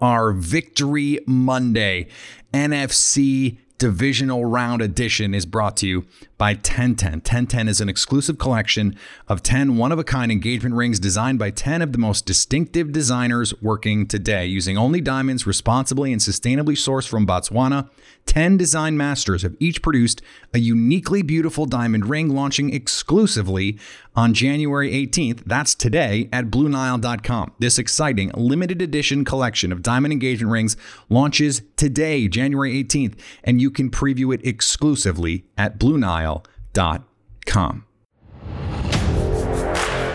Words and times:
Our 0.00 0.32
Victory 0.32 1.20
Monday 1.26 2.08
NFC 2.52 3.58
divisional 3.78 4.44
round 4.44 4.80
edition 4.80 5.34
is 5.34 5.46
brought 5.46 5.76
to 5.78 5.86
you 5.86 6.06
by 6.38 6.52
1010. 6.52 7.12
1010 7.12 7.68
is 7.68 7.80
an 7.80 7.88
exclusive 7.88 8.38
collection 8.38 8.96
of 9.28 9.42
10 9.42 9.76
one 9.76 9.92
of 9.92 9.98
a 9.98 10.04
kind 10.04 10.30
engagement 10.30 10.74
rings 10.74 10.98
designed 10.98 11.38
by 11.38 11.50
10 11.50 11.82
of 11.82 11.92
the 11.92 11.98
most 11.98 12.26
distinctive 12.26 12.92
designers 12.92 13.54
working 13.62 14.06
today. 14.06 14.46
Using 14.46 14.78
only 14.78 15.00
diamonds 15.00 15.46
responsibly 15.46 16.12
and 16.12 16.20
sustainably 16.20 16.74
sourced 16.74 17.08
from 17.08 17.26
Botswana, 17.26 17.88
10 18.26 18.56
design 18.56 18.96
masters 18.96 19.42
have 19.42 19.56
each 19.60 19.82
produced 19.82 20.22
a 20.52 20.58
uniquely 20.58 21.22
beautiful 21.22 21.66
diamond 21.66 22.06
ring 22.06 22.28
launching 22.28 22.72
exclusively 22.72 23.78
on 24.16 24.32
January 24.32 24.92
18th. 24.92 25.42
That's 25.44 25.74
today 25.74 26.28
at 26.32 26.46
BlueNile.com. 26.46 27.52
This 27.58 27.78
exciting 27.78 28.30
limited 28.36 28.80
edition 28.80 29.24
collection 29.24 29.72
of 29.72 29.82
diamond 29.82 30.12
engagement 30.12 30.52
rings 30.52 30.76
launches 31.08 31.62
today, 31.76 32.28
January 32.28 32.82
18th, 32.82 33.18
and 33.42 33.60
you 33.60 33.63
can 33.70 33.90
preview 33.90 34.34
it 34.34 34.40
exclusively 34.46 35.44
at 35.58 35.78
BlueNile.com. 35.78 37.84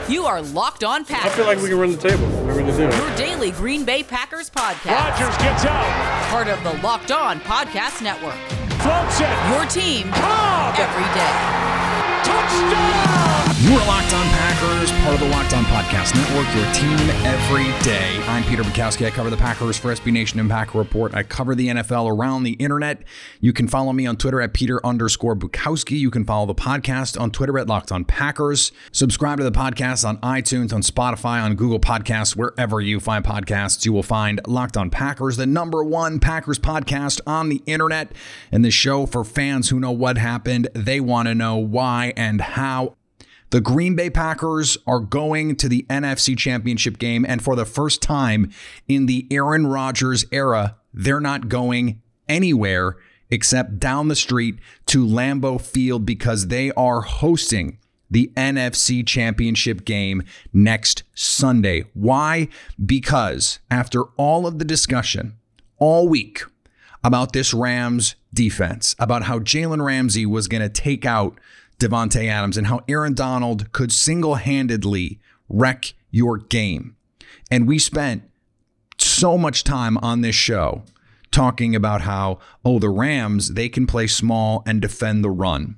You 0.10 0.26
are 0.26 0.42
Locked 0.42 0.84
On 0.84 1.06
Packers. 1.06 1.32
I 1.32 1.36
feel 1.36 1.46
like 1.46 1.60
we 1.60 1.70
can 1.70 1.78
run 1.78 1.92
the 1.92 1.98
table. 1.98 2.26
We're 2.46 2.56
going 2.56 2.66
to 2.66 2.76
do 2.76 2.88
it. 2.90 2.96
Your 2.96 3.16
daily 3.16 3.52
Green 3.52 3.86
Bay 3.86 4.02
Packers 4.02 4.50
podcast. 4.50 4.98
Rodgers 4.98 5.38
gets 5.38 5.66
out. 5.66 5.86
Part 6.32 6.48
of 6.48 6.58
the 6.64 6.74
Locked 6.82 7.12
On 7.12 7.40
Podcast 7.42 8.02
Network. 8.02 8.34
Floats 8.82 9.22
it. 9.22 9.30
Your 9.54 9.66
team 9.70 10.10
Cobb. 10.10 10.74
every 10.80 11.06
day. 11.14 11.36
Touchdown. 12.26 13.54
You 13.62 13.78
are 13.78 13.86
Locked 13.86 14.14
On 14.14 14.19
Packers, 14.19 14.19
part 15.10 15.24
of 15.24 15.28
the 15.28 15.36
Locked 15.36 15.56
On 15.56 15.64
Podcast 15.64 16.14
Network, 16.14 16.46
your 16.56 16.72
team 16.72 17.10
every 17.26 17.64
day. 17.84 18.22
I'm 18.28 18.44
Peter 18.44 18.62
Bukowski. 18.62 19.08
I 19.08 19.10
cover 19.10 19.32
the 19.32 19.38
Packers 19.38 19.76
for 19.76 19.92
SB 19.92 20.12
Nation 20.12 20.40
and 20.40 20.48
Packer 20.48 20.78
Report. 20.78 21.16
I 21.16 21.24
cover 21.24 21.56
the 21.56 21.70
NFL 21.70 22.16
around 22.16 22.44
the 22.44 22.52
internet. 22.52 23.04
You 23.40 23.52
can 23.52 23.68
follow 23.68 23.92
me 23.92 24.06
on 24.06 24.18
Twitter 24.18 24.40
at 24.40 24.54
Peter 24.54 24.86
underscore 24.86 25.36
Bukowski. 25.36 25.98
You 25.98 26.12
can 26.12 26.26
follow 26.26 26.46
the 26.46 26.54
podcast 26.54 27.20
on 27.20 27.32
Twitter 27.32 27.58
at 27.58 27.66
Locked 27.66 27.92
On 27.92 28.06
Packers. 28.06 28.72
Subscribe 28.92 29.40
to 29.40 29.44
the 29.44 29.52
podcast 29.52 30.08
on 30.08 30.18
iTunes, 30.18 30.72
on 30.72 30.84
Spotify, 30.84 31.42
on 31.42 31.56
Google 31.56 31.80
Podcasts, 31.80 32.36
wherever 32.36 32.80
you 32.80 33.00
find 33.00 33.26
podcasts. 33.26 33.86
You 33.86 33.94
will 33.94 34.04
find 34.04 34.40
Locked 34.46 34.78
On 34.78 34.92
Packers, 34.92 35.38
the 35.38 35.48
number 35.48 35.84
one 35.84 36.20
Packers 36.20 36.60
podcast 36.60 37.20
on 37.26 37.50
the 37.50 37.64
internet, 37.66 38.12
and 38.52 38.64
the 38.64 38.70
show 38.70 39.08
for 39.08 39.24
fans 39.24 39.70
who 39.70 39.80
know 39.80 39.90
what 39.90 40.20
happened. 40.20 40.68
They 40.76 41.00
want 41.00 41.30
to 41.30 41.34
know 41.34 41.56
why 41.56 42.14
and 42.16 42.42
how. 42.42 42.99
The 43.52 43.62
Green 43.62 43.96
Bay 43.96 44.12
Packers 44.12 44.78
are 44.86 45.00
going 45.00 45.56
to 45.56 45.68
the 45.68 45.84
NFC 45.90 46.38
Championship 46.38 47.00
game, 47.00 47.26
and 47.28 47.42
for 47.42 47.56
the 47.56 47.66
first 47.66 48.00
time 48.02 48.52
in 48.88 49.08
the 49.08 49.28
Aaron 49.32 49.66
Rodgers 49.66 50.24
era, 50.32 50.78
they're 50.94 51.20
not 51.20 51.50
going 51.50 52.02
anywhere 52.28 52.98
except 53.32 53.80
down 53.80 54.08
the 54.08 54.16
street 54.16 54.60
to 54.88 55.06
Lambeau 55.06 55.60
Field 55.60 56.06
because 56.06 56.48
they 56.48 56.72
are 56.72 57.02
hosting 57.02 57.80
the 58.12 58.32
NFC 58.36 59.06
Championship 59.06 59.84
game 59.84 60.24
next 60.54 61.04
Sunday. 61.16 61.86
Why? 61.94 62.50
Because 62.84 63.60
after 63.72 64.04
all 64.18 64.46
of 64.46 64.60
the 64.60 64.66
discussion 64.66 65.38
all 65.78 66.08
week 66.08 66.44
about 67.04 67.34
this 67.34 67.54
Rams 67.54 68.16
defense, 68.34 68.96
about 69.00 69.24
how 69.24 69.40
Jalen 69.40 69.84
Ramsey 69.84 70.26
was 70.26 70.48
going 70.48 70.62
to 70.62 70.70
take 70.70 71.06
out 71.06 71.40
Davante 71.80 72.28
Adams 72.28 72.58
and 72.58 72.68
how 72.68 72.82
Aaron 72.88 73.14
Donald 73.14 73.72
could 73.72 73.92
single 73.92 74.36
handedly 74.36 75.20
wreck 75.48 75.94
your 76.12 76.38
game. 76.38 76.96
And 77.50 77.68
we 77.68 77.80
spent 77.80 78.24
so 78.98 79.38
much 79.38 79.64
time 79.64 79.98
on 80.00 80.22
this 80.22 80.36
show 80.36 80.84
talking 81.32 81.76
about 81.76 82.02
how, 82.02 82.40
oh, 82.66 82.80
the 82.80 82.90
Rams, 82.90 83.54
they 83.54 83.70
can 83.70 83.88
play 83.88 84.08
small 84.08 84.64
and 84.66 84.82
defend 84.82 85.24
the 85.24 85.30
run. 85.30 85.78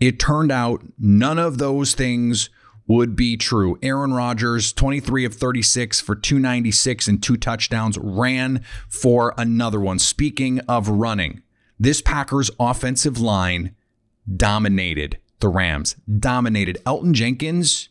It 0.00 0.18
turned 0.18 0.52
out 0.52 0.84
none 0.98 1.38
of 1.38 1.58
those 1.58 1.94
things 1.94 2.50
would 2.86 3.14
be 3.14 3.36
true. 3.36 3.78
Aaron 3.82 4.14
Rodgers, 4.14 4.72
23 4.72 5.24
of 5.24 5.34
36 5.34 6.00
for 6.00 6.14
296 6.14 7.08
and 7.08 7.22
two 7.22 7.36
touchdowns, 7.36 7.98
ran 7.98 8.62
for 8.88 9.34
another 9.36 9.80
one. 9.80 9.98
Speaking 9.98 10.60
of 10.60 10.88
running, 10.88 11.42
this 11.78 12.00
Packers 12.00 12.50
offensive 12.58 13.20
line 13.20 13.74
dominated 14.36 15.18
the 15.40 15.48
Rams, 15.48 15.94
dominated. 16.18 16.78
Elgton 16.84 17.12
Jenkins 17.12 17.88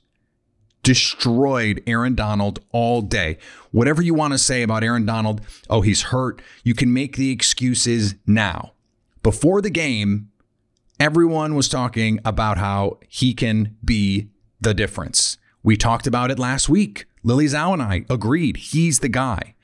destroyed 0.83 1.83
Aaron 1.87 2.15
Donald 2.15 2.59
all 2.71 3.01
day. 3.01 3.37
Whatever 3.71 4.01
you 4.01 4.13
want 4.13 4.33
to 4.33 4.37
say 4.37 4.61
about 4.63 4.83
Aaron 4.83 5.05
Donald, 5.05 5.41
oh, 5.69 5.81
he's 5.81 6.03
hurt, 6.03 6.41
you 6.63 6.73
can 6.73 6.93
make 6.93 7.17
the 7.17 7.31
excuses 7.31 8.15
now. 8.25 8.73
Before 9.23 9.61
the 9.61 9.69
game, 9.69 10.29
everyone 10.99 11.55
was 11.55 11.67
talking 11.67 12.19
about 12.23 12.57
how 12.57 12.99
he 13.09 13.33
can 13.33 13.75
be 13.83 14.29
the 14.61 14.73
difference. 14.73 15.37
We 15.63 15.75
talked 15.75 16.07
about 16.07 16.31
it 16.31 16.39
last 16.39 16.69
week. 16.69 17.05
Lily 17.23 17.45
Zhao 17.45 17.73
and 17.73 17.81
I 17.81 18.05
agreed 18.09 18.57
he's 18.57 18.99
the 18.99 19.09
guy 19.09 19.55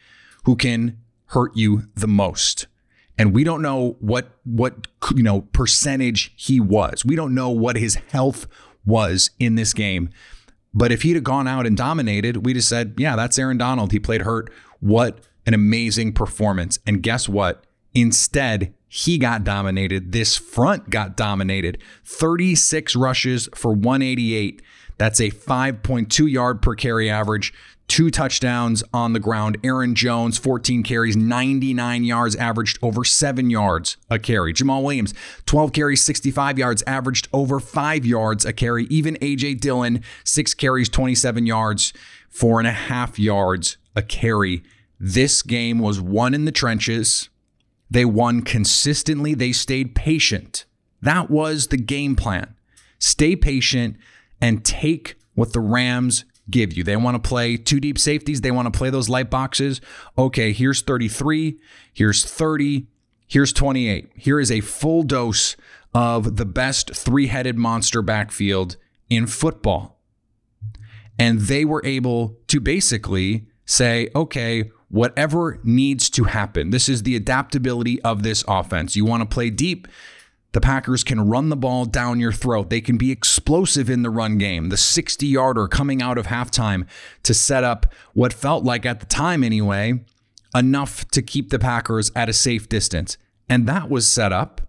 who 0.43 0.55
can 0.55 0.99
hurt 1.27 1.55
you 1.55 1.83
the 1.95 2.07
most 2.07 2.67
and 3.17 3.33
we 3.33 3.43
don't 3.43 3.61
know 3.61 3.97
what 3.99 4.31
what 4.43 4.87
you 5.15 5.23
know 5.23 5.41
percentage 5.41 6.33
he 6.35 6.59
was. 6.59 7.05
We 7.05 7.15
don't 7.15 7.33
know 7.33 7.49
what 7.49 7.75
his 7.75 7.95
health 7.95 8.47
was 8.85 9.31
in 9.39 9.55
this 9.55 9.73
game. 9.73 10.09
But 10.73 10.91
if 10.91 11.03
he'd 11.03 11.15
have 11.15 11.23
gone 11.23 11.47
out 11.47 11.67
and 11.67 11.77
dominated, 11.77 12.45
we'd 12.45 12.55
have 12.55 12.65
said, 12.65 12.95
"Yeah, 12.97 13.15
that's 13.15 13.37
Aaron 13.37 13.57
Donald. 13.57 13.91
He 13.91 13.99
played 13.99 14.21
hurt. 14.21 14.51
What 14.79 15.19
an 15.45 15.53
amazing 15.53 16.13
performance!" 16.13 16.79
And 16.87 17.03
guess 17.03 17.29
what? 17.29 17.65
Instead, 17.93 18.73
he 18.87 19.17
got 19.17 19.43
dominated. 19.43 20.11
This 20.11 20.35
front 20.35 20.89
got 20.89 21.15
dominated. 21.15 21.77
36 22.05 22.95
rushes 22.95 23.49
for 23.53 23.73
188. 23.73 24.61
That's 24.97 25.19
a 25.19 25.31
5.2 25.31 26.31
yard 26.31 26.61
per 26.61 26.75
carry 26.75 27.09
average 27.09 27.53
two 27.93 28.09
touchdowns 28.09 28.83
on 28.91 29.13
the 29.13 29.19
ground. 29.19 29.55
Aaron 29.63 29.93
Jones, 29.93 30.39
14 30.39 30.81
carries, 30.81 31.15
99 31.15 32.03
yards, 32.03 32.35
averaged 32.37 32.79
over 32.81 33.03
seven 33.03 33.51
yards 33.51 33.97
a 34.09 34.17
carry. 34.17 34.51
Jamaal 34.51 34.81
Williams, 34.81 35.13
12 35.45 35.73
carries, 35.73 36.01
65 36.01 36.57
yards, 36.57 36.81
averaged 36.87 37.27
over 37.31 37.59
five 37.59 38.03
yards 38.03 38.45
a 38.45 38.51
carry. 38.51 38.85
Even 38.85 39.15
A.J. 39.21 39.53
Dillon, 39.55 40.01
six 40.23 40.55
carries, 40.55 40.89
27 40.89 41.45
yards, 41.45 41.93
four 42.31 42.57
and 42.57 42.67
a 42.67 42.71
half 42.71 43.19
yards 43.19 43.77
a 43.95 44.01
carry. 44.01 44.63
This 44.99 45.43
game 45.43 45.77
was 45.77 46.01
won 46.01 46.33
in 46.33 46.45
the 46.45 46.51
trenches. 46.51 47.29
They 47.91 48.05
won 48.05 48.41
consistently. 48.41 49.35
They 49.35 49.51
stayed 49.51 49.93
patient. 49.93 50.65
That 51.03 51.29
was 51.29 51.67
the 51.67 51.77
game 51.77 52.15
plan. 52.15 52.55
Stay 52.97 53.35
patient 53.35 53.97
and 54.41 54.65
take 54.65 55.15
what 55.35 55.53
the 55.53 55.59
Rams 55.59 56.25
give 56.49 56.73
you. 56.73 56.83
They 56.83 56.97
want 56.97 57.21
to 57.21 57.27
play 57.27 57.57
two 57.57 57.79
deep 57.79 57.97
safeties. 57.97 58.41
They 58.41 58.51
want 58.51 58.71
to 58.71 58.77
play 58.77 58.89
those 58.89 59.09
light 59.09 59.29
boxes. 59.29 59.81
Okay, 60.17 60.51
here's 60.51 60.81
33. 60.81 61.59
Here's 61.93 62.25
30. 62.25 62.87
Here's 63.27 63.53
28. 63.53 64.11
Here 64.15 64.39
is 64.39 64.51
a 64.51 64.61
full 64.61 65.03
dose 65.03 65.55
of 65.93 66.37
the 66.37 66.45
best 66.45 66.95
three 66.95 67.27
headed 67.27 67.57
monster 67.57 68.01
backfield 68.01 68.77
in 69.09 69.27
football. 69.27 69.99
And 71.17 71.41
they 71.41 71.63
were 71.63 71.81
able 71.85 72.37
to 72.47 72.59
basically 72.59 73.47
say, 73.65 74.09
okay, 74.15 74.71
whatever 74.89 75.59
needs 75.63 76.09
to 76.11 76.25
happen. 76.25 76.69
This 76.71 76.89
is 76.89 77.03
the 77.03 77.15
adaptability 77.15 78.01
of 78.01 78.23
this 78.23 78.43
offense. 78.47 78.95
You 78.95 79.05
want 79.05 79.21
to 79.21 79.33
play 79.33 79.49
deep. 79.49 79.87
The 80.53 80.61
Packers 80.61 81.03
can 81.03 81.27
run 81.27 81.49
the 81.49 81.55
ball 81.55 81.85
down 81.85 82.19
your 82.19 82.31
throat. 82.31 82.69
They 82.69 82.79
can 82.79 82.97
be 82.97 83.11
explosive 83.11 83.89
in 83.89 84.03
the 84.03 84.09
run 84.11 84.37
game. 84.37 84.69
The 84.69 84.77
60 84.77 85.25
yarder 85.25 85.67
coming 85.67 86.01
out 86.01 86.17
of 86.17 86.27
halftime 86.27 86.87
to 87.23 87.33
set 87.33 87.63
up 87.63 87.91
what 88.13 88.31
felt 88.31 88.63
like, 88.63 88.85
at 88.85 88.99
the 88.99 89.07
time 89.07 89.43
anyway, 89.43 90.05
enough 90.55 91.05
to 91.09 91.21
keep 91.21 91.49
the 91.49 91.59
Packers 91.59 92.11
at 92.15 92.29
a 92.29 92.33
safe 92.33 92.69
distance. 92.69 93.17
And 93.49 93.67
that 93.67 93.89
was 93.89 94.07
set 94.07 94.31
up 94.31 94.61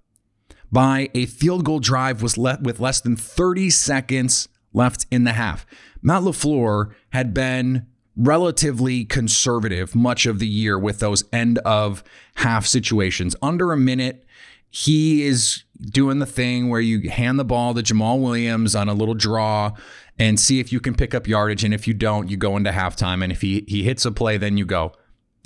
by 0.73 1.11
a 1.15 1.27
field 1.27 1.65
goal 1.65 1.81
drive 1.81 2.23
was 2.23 2.39
le- 2.39 2.59
with 2.63 2.81
less 2.81 3.01
than 3.01 3.15
30 3.15 3.69
seconds 3.69 4.49
left 4.73 5.07
in 5.11 5.25
the 5.25 5.35
half. 5.35 5.67
Matt 6.03 6.23
LaFleur 6.23 6.93
had 7.11 7.35
been 7.35 7.87
relatively 8.17 9.05
conservative 9.05 9.95
much 9.95 10.25
of 10.25 10.39
the 10.39 10.49
year 10.49 10.79
with 10.79 11.01
those 11.01 11.25
end 11.33 11.59
of 11.59 12.03
half 12.37 12.67
situations. 12.67 13.37
Under 13.43 13.73
a 13.73 13.77
minute, 13.77 14.25
he 14.71 15.25
is 15.25 15.64
doing 15.81 16.19
the 16.19 16.26
thing 16.26 16.69
where 16.69 16.81
you 16.81 17.11
hand 17.11 17.38
the 17.38 17.44
ball 17.44 17.75
to 17.75 17.82
Jamaal 17.82 18.21
Williams 18.21 18.75
on 18.75 18.88
a 18.88 18.94
little 18.94 19.15
draw 19.15 19.73
and 20.19 20.38
see 20.38 20.61
if 20.61 20.73
you 20.73 20.81
can 20.81 20.94
pick 20.94 21.15
up 21.15 21.26
yardage. 21.26 21.65
And 21.65 21.75
if 21.75 21.88
you 21.88 21.94
don't, 21.94 22.31
you 22.31 22.37
go 22.37 22.56
into 22.56 22.71
halftime. 22.71 23.23
And 23.23 23.32
if 23.32 23.41
he, 23.41 23.65
he 23.67 23.82
hits 23.82 24.05
a 24.05 24.12
play, 24.12 24.37
then 24.37 24.56
you 24.56 24.65
go. 24.65 24.93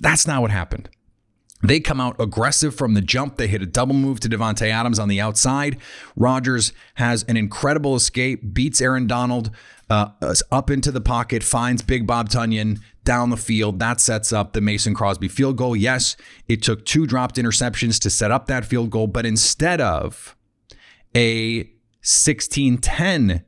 That's 0.01 0.27
not 0.27 0.43
what 0.43 0.51
happened. 0.51 0.91
They 1.63 1.81
come 1.81 2.01
out 2.01 2.21
aggressive 2.21 2.75
from 2.75 2.95
the 2.95 3.01
jump. 3.01 3.37
They 3.37 3.49
hit 3.49 3.63
a 3.63 3.67
double 3.67 3.95
move 3.95 4.21
to 4.21 4.29
Davante 4.29 4.71
Adams 4.71 4.99
on 4.99 5.09
the 5.09 5.21
outside. 5.21 5.79
Rodgers 6.15 6.73
has 6.95 7.25
an 7.25 7.37
incredible 7.37 7.97
escape, 7.97 8.55
beats 8.55 8.81
Aaron 8.81 9.09
Donald 9.09 9.51
uh, 9.91 10.11
up 10.53 10.71
into 10.71 10.93
the 10.93 11.01
pocket, 11.01 11.43
finds 11.43 11.83
Big 11.83 12.07
Bob 12.07 12.29
Tonyan 12.29 12.79
down 13.09 13.31
the 13.31 13.39
field. 13.39 13.79
That 13.79 14.03
sets 14.03 14.35
up 14.35 14.53
the 14.53 14.61
Mason 14.61 14.93
Crosby 14.93 15.29
field 15.29 15.57
goal. 15.57 15.75
Yes, 15.75 16.15
it 16.47 16.63
took 16.63 16.85
two 16.85 17.07
dropped 17.07 17.37
interceptions 17.37 17.99
to 18.03 18.11
set 18.11 18.31
up 18.31 18.49
that 18.49 18.67
field 18.67 18.91
goal, 18.91 19.07
but 19.07 19.25
instead 19.25 19.81
of 19.81 20.37
a 21.17 21.71
16 22.03 22.77
10 22.77 23.45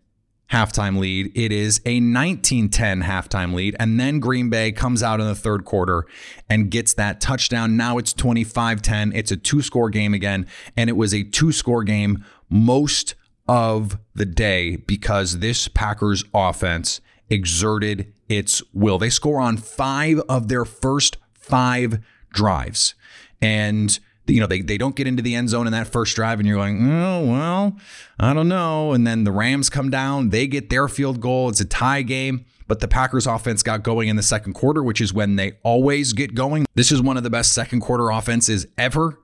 halftime 0.51 0.99
lead. 0.99 1.31
It 1.37 1.53
is 1.53 1.81
a 1.87 2.01
19-10 2.01 3.05
halftime 3.05 3.55
lead. 3.55 3.77
And 3.79 4.01
then 4.01 4.19
Green 4.19 4.51
Bay 4.51 4.73
comes 4.73 5.01
out 5.01 5.21
in 5.21 5.27
the 5.27 5.35
third 5.37 5.65
quarter 5.65 6.07
and 6.49 6.73
gets 6.73 6.95
that 6.95 7.21
touchdown. 7.21 7.77
Now 7.77 7.99
it's 7.99 8.13
25-10. 8.13 9.13
It's 9.15 9.31
a 9.31 9.37
two-score 9.37 9.91
game 9.91 10.13
again. 10.13 10.49
And 10.77 10.91
it 10.91 10.95
was 10.95 11.15
a 11.15 11.23
two-score 11.23 11.85
game 11.85 12.25
most 12.49 13.15
of 13.47 13.97
the 14.15 14.27
day 14.27 14.75
because 14.75 15.39
this 15.39 15.69
Packers 15.69 16.25
offense 16.35 17.01
exerted 17.31 18.13
its 18.29 18.63
will. 18.75 18.99
They 18.99 19.11
score 19.11 19.41
on 19.41 19.57
five 19.57 20.21
of 20.29 20.49
their 20.49 20.65
first 20.65 21.17
five 21.33 22.01
drives. 22.33 22.95
And 23.41 23.99
you 24.27 24.41
know, 24.41 24.47
they, 24.47 24.61
they 24.61 24.79
don't 24.79 24.95
get 24.95 25.07
into 25.07 25.23
the 25.23 25.35
end 25.35 25.49
zone 25.49 25.67
in 25.67 25.73
that 25.73 25.89
first 25.89 26.15
drive, 26.15 26.39
and 26.39 26.47
you're 26.47 26.57
going, 26.57 26.91
oh, 26.91 27.25
well, 27.25 27.77
I 28.19 28.33
don't 28.33 28.49
know. 28.49 28.93
And 28.93 29.07
then 29.07 29.25
the 29.25 29.33
Rams 29.33 29.69
come 29.69 29.91
down, 29.91 30.31
they 30.31 30.47
get 30.47 30.71
their 30.71 30.89
field 30.89 31.21
goal. 31.21 31.49
It's 31.49 31.61
a 31.61 31.65
tie 31.65 32.03
game. 32.03 32.45
But 32.69 32.79
the 32.79 32.87
Packers 32.87 33.27
offense 33.27 33.65
got 33.65 33.83
going 33.83 34.09
in 34.09 34.15
the 34.15 34.23
second 34.23 34.53
quarter, 34.53 34.81
which 34.81 35.01
is 35.01 35.13
when 35.13 35.35
they 35.35 35.59
always 35.65 36.13
get 36.13 36.37
going. 36.37 36.67
This 36.77 36.93
is 36.93 37.03
one 37.03 37.17
of 37.17 37.25
the 37.25 37.31
best 37.31 37.53
second 37.53 37.81
quarter 37.81 38.11
offenses 38.11 38.65
ever. 38.79 39.19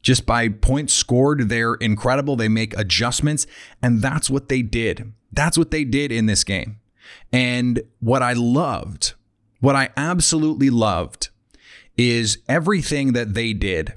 Just 0.00 0.24
by 0.24 0.48
points 0.48 0.94
scored, 0.94 1.50
they're 1.50 1.74
incredible. 1.74 2.36
They 2.36 2.48
make 2.48 2.74
adjustments, 2.78 3.46
and 3.82 4.00
that's 4.00 4.30
what 4.30 4.48
they 4.48 4.62
did. 4.62 5.12
That's 5.30 5.58
what 5.58 5.70
they 5.70 5.84
did 5.84 6.10
in 6.10 6.24
this 6.24 6.42
game. 6.42 6.79
And 7.32 7.82
what 8.00 8.22
I 8.22 8.32
loved, 8.32 9.14
what 9.60 9.76
I 9.76 9.90
absolutely 9.96 10.70
loved, 10.70 11.28
is 11.96 12.38
everything 12.48 13.12
that 13.12 13.34
they 13.34 13.52
did 13.52 13.94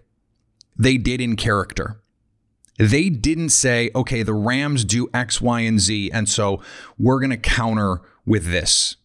they 0.75 0.97
did 0.97 1.21
in 1.21 1.35
character. 1.35 2.01
They 2.79 3.09
didn't 3.09 3.49
say, 3.49 3.91
okay, 3.95 4.23
the 4.23 4.33
Rams 4.33 4.83
do 4.83 5.07
X, 5.13 5.39
Y, 5.39 5.59
and 5.61 5.79
Z, 5.79 6.09
and 6.11 6.27
so 6.27 6.61
we're 6.97 7.19
going 7.19 7.29
to 7.29 7.37
counter 7.37 8.01
with 8.25 8.51
this. 8.51 8.97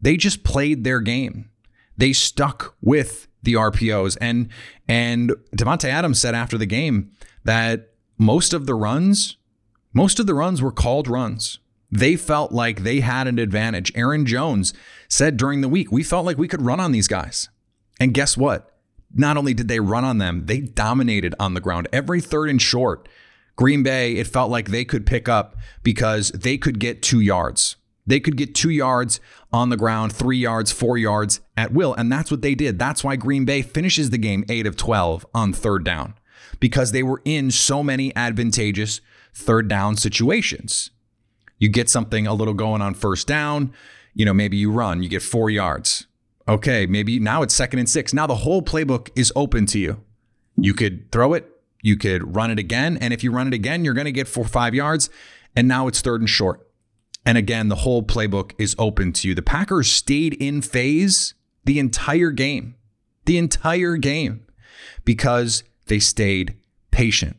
They 0.00 0.16
just 0.16 0.44
played 0.44 0.84
their 0.84 1.00
game. 1.00 1.50
They 1.96 2.12
stuck 2.12 2.76
with 2.80 3.26
the 3.42 3.54
RPOs. 3.54 4.16
And 4.20 4.48
and 4.86 5.32
Davante 5.56 5.88
Adams 5.88 6.20
said 6.20 6.34
after 6.34 6.56
the 6.56 6.66
game 6.66 7.10
that 7.44 7.90
most 8.18 8.52
of 8.52 8.66
the 8.66 8.74
runs, 8.74 9.36
most 9.92 10.20
of 10.20 10.26
the 10.26 10.34
runs 10.34 10.62
were 10.62 10.72
called 10.72 11.08
runs. 11.08 11.58
They 11.90 12.16
felt 12.16 12.52
like 12.52 12.82
they 12.82 13.00
had 13.00 13.26
an 13.26 13.38
advantage. 13.38 13.92
Aaron 13.94 14.26
Jones 14.26 14.74
said 15.08 15.36
during 15.36 15.60
the 15.60 15.68
week, 15.68 15.92
we 15.92 16.02
felt 16.02 16.26
like 16.26 16.38
we 16.38 16.48
could 16.48 16.62
run 16.62 16.80
on 16.80 16.92
these 16.92 17.08
guys. 17.08 17.48
And 18.00 18.12
guess 18.12 18.36
what? 18.36 18.76
not 19.14 19.36
only 19.36 19.54
did 19.54 19.68
they 19.68 19.80
run 19.80 20.04
on 20.04 20.18
them, 20.18 20.46
they 20.46 20.60
dominated 20.60 21.34
on 21.38 21.54
the 21.54 21.60
ground. 21.60 21.88
Every 21.92 22.20
third 22.20 22.48
and 22.50 22.60
short, 22.60 23.08
Green 23.56 23.82
Bay, 23.82 24.16
it 24.16 24.26
felt 24.26 24.50
like 24.50 24.68
they 24.68 24.84
could 24.84 25.06
pick 25.06 25.28
up 25.28 25.56
because 25.82 26.30
they 26.30 26.58
could 26.58 26.78
get 26.78 27.02
two 27.02 27.20
yards. 27.20 27.76
They 28.06 28.20
could 28.20 28.36
get 28.36 28.54
two 28.54 28.70
yards 28.70 29.18
on 29.52 29.70
the 29.70 29.76
ground, 29.76 30.12
three 30.12 30.36
yards, 30.36 30.70
four 30.70 30.96
yards 30.96 31.40
at 31.56 31.72
will. 31.72 31.94
And 31.94 32.12
that's 32.12 32.30
what 32.30 32.42
they 32.42 32.54
did. 32.54 32.78
That's 32.78 33.02
why 33.02 33.16
Green 33.16 33.44
Bay 33.44 33.62
finishes 33.62 34.10
the 34.10 34.18
game 34.18 34.44
eight 34.48 34.66
of 34.66 34.76
12 34.76 35.26
on 35.34 35.52
third 35.52 35.84
down 35.84 36.14
because 36.60 36.92
they 36.92 37.02
were 37.02 37.22
in 37.24 37.50
so 37.50 37.82
many 37.82 38.14
advantageous 38.14 39.00
third 39.34 39.66
down 39.66 39.96
situations. 39.96 40.90
You 41.58 41.68
get 41.68 41.88
something 41.88 42.26
a 42.26 42.34
little 42.34 42.54
going 42.54 42.82
on 42.82 42.94
first 42.94 43.26
down, 43.26 43.72
you 44.14 44.24
know, 44.24 44.34
maybe 44.34 44.56
you 44.56 44.70
run, 44.70 45.02
you 45.02 45.08
get 45.08 45.22
four 45.22 45.50
yards. 45.50 46.06
Okay, 46.48 46.86
maybe 46.86 47.18
now 47.18 47.42
it's 47.42 47.54
second 47.54 47.80
and 47.80 47.88
six. 47.88 48.14
Now 48.14 48.26
the 48.26 48.36
whole 48.36 48.62
playbook 48.62 49.10
is 49.16 49.32
open 49.34 49.66
to 49.66 49.78
you. 49.78 50.02
You 50.56 50.74
could 50.74 51.10
throw 51.10 51.34
it, 51.34 51.50
you 51.82 51.96
could 51.96 52.34
run 52.34 52.50
it 52.50 52.58
again. 52.58 52.96
And 53.00 53.12
if 53.12 53.22
you 53.22 53.30
run 53.30 53.46
it 53.46 53.54
again, 53.54 53.84
you're 53.84 53.94
going 53.94 54.06
to 54.06 54.12
get 54.12 54.28
four, 54.28 54.44
five 54.44 54.74
yards. 54.74 55.10
And 55.54 55.68
now 55.68 55.86
it's 55.86 56.00
third 56.00 56.20
and 56.20 56.30
short. 56.30 56.66
And 57.24 57.36
again, 57.36 57.68
the 57.68 57.76
whole 57.76 58.02
playbook 58.02 58.52
is 58.58 58.76
open 58.78 59.12
to 59.14 59.28
you. 59.28 59.34
The 59.34 59.42
Packers 59.42 59.90
stayed 59.90 60.34
in 60.34 60.62
phase 60.62 61.34
the 61.64 61.78
entire 61.78 62.30
game, 62.30 62.76
the 63.24 63.36
entire 63.36 63.96
game, 63.96 64.46
because 65.04 65.64
they 65.86 65.98
stayed 65.98 66.56
patient. 66.90 67.36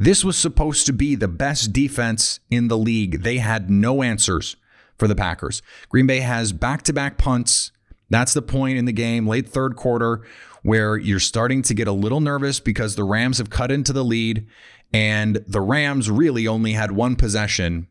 This 0.00 0.24
was 0.24 0.36
supposed 0.36 0.86
to 0.86 0.92
be 0.92 1.14
the 1.14 1.28
best 1.28 1.72
defense 1.72 2.40
in 2.50 2.66
the 2.66 2.78
league. 2.78 3.22
They 3.22 3.38
had 3.38 3.70
no 3.70 4.02
answers 4.02 4.56
for 4.98 5.06
the 5.06 5.14
Packers. 5.14 5.62
Green 5.88 6.08
Bay 6.08 6.20
has 6.20 6.52
back 6.52 6.82
to 6.82 6.92
back 6.92 7.18
punts 7.18 7.70
that's 8.10 8.34
the 8.34 8.42
point 8.42 8.76
in 8.76 8.84
the 8.84 8.92
game, 8.92 9.26
late 9.26 9.48
third 9.48 9.76
quarter, 9.76 10.22
where 10.62 10.96
you're 10.96 11.20
starting 11.20 11.62
to 11.62 11.74
get 11.74 11.88
a 11.88 11.92
little 11.92 12.20
nervous 12.20 12.60
because 12.60 12.96
the 12.96 13.04
Rams 13.04 13.38
have 13.38 13.48
cut 13.48 13.70
into 13.70 13.92
the 13.92 14.04
lead, 14.04 14.46
and 14.92 15.36
the 15.46 15.60
Rams 15.60 16.10
really 16.10 16.46
only 16.46 16.72
had 16.72 16.92
one 16.92 17.16
possession 17.16 17.86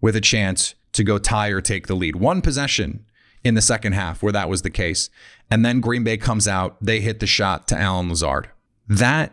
with 0.00 0.16
a 0.16 0.20
chance 0.20 0.74
to 0.92 1.04
go 1.04 1.16
tie 1.16 1.48
or 1.48 1.60
take 1.60 1.86
the 1.86 1.94
lead. 1.94 2.16
One 2.16 2.42
possession 2.42 3.06
in 3.44 3.54
the 3.54 3.62
second 3.62 3.92
half 3.92 4.22
where 4.22 4.32
that 4.32 4.48
was 4.48 4.62
the 4.62 4.70
case. 4.70 5.08
And 5.50 5.64
then 5.64 5.80
Green 5.80 6.04
Bay 6.04 6.16
comes 6.16 6.46
out, 6.46 6.76
they 6.80 7.00
hit 7.00 7.20
the 7.20 7.26
shot 7.26 7.68
to 7.68 7.78
Allen 7.78 8.08
Lazard. 8.08 8.50
That 8.88 9.32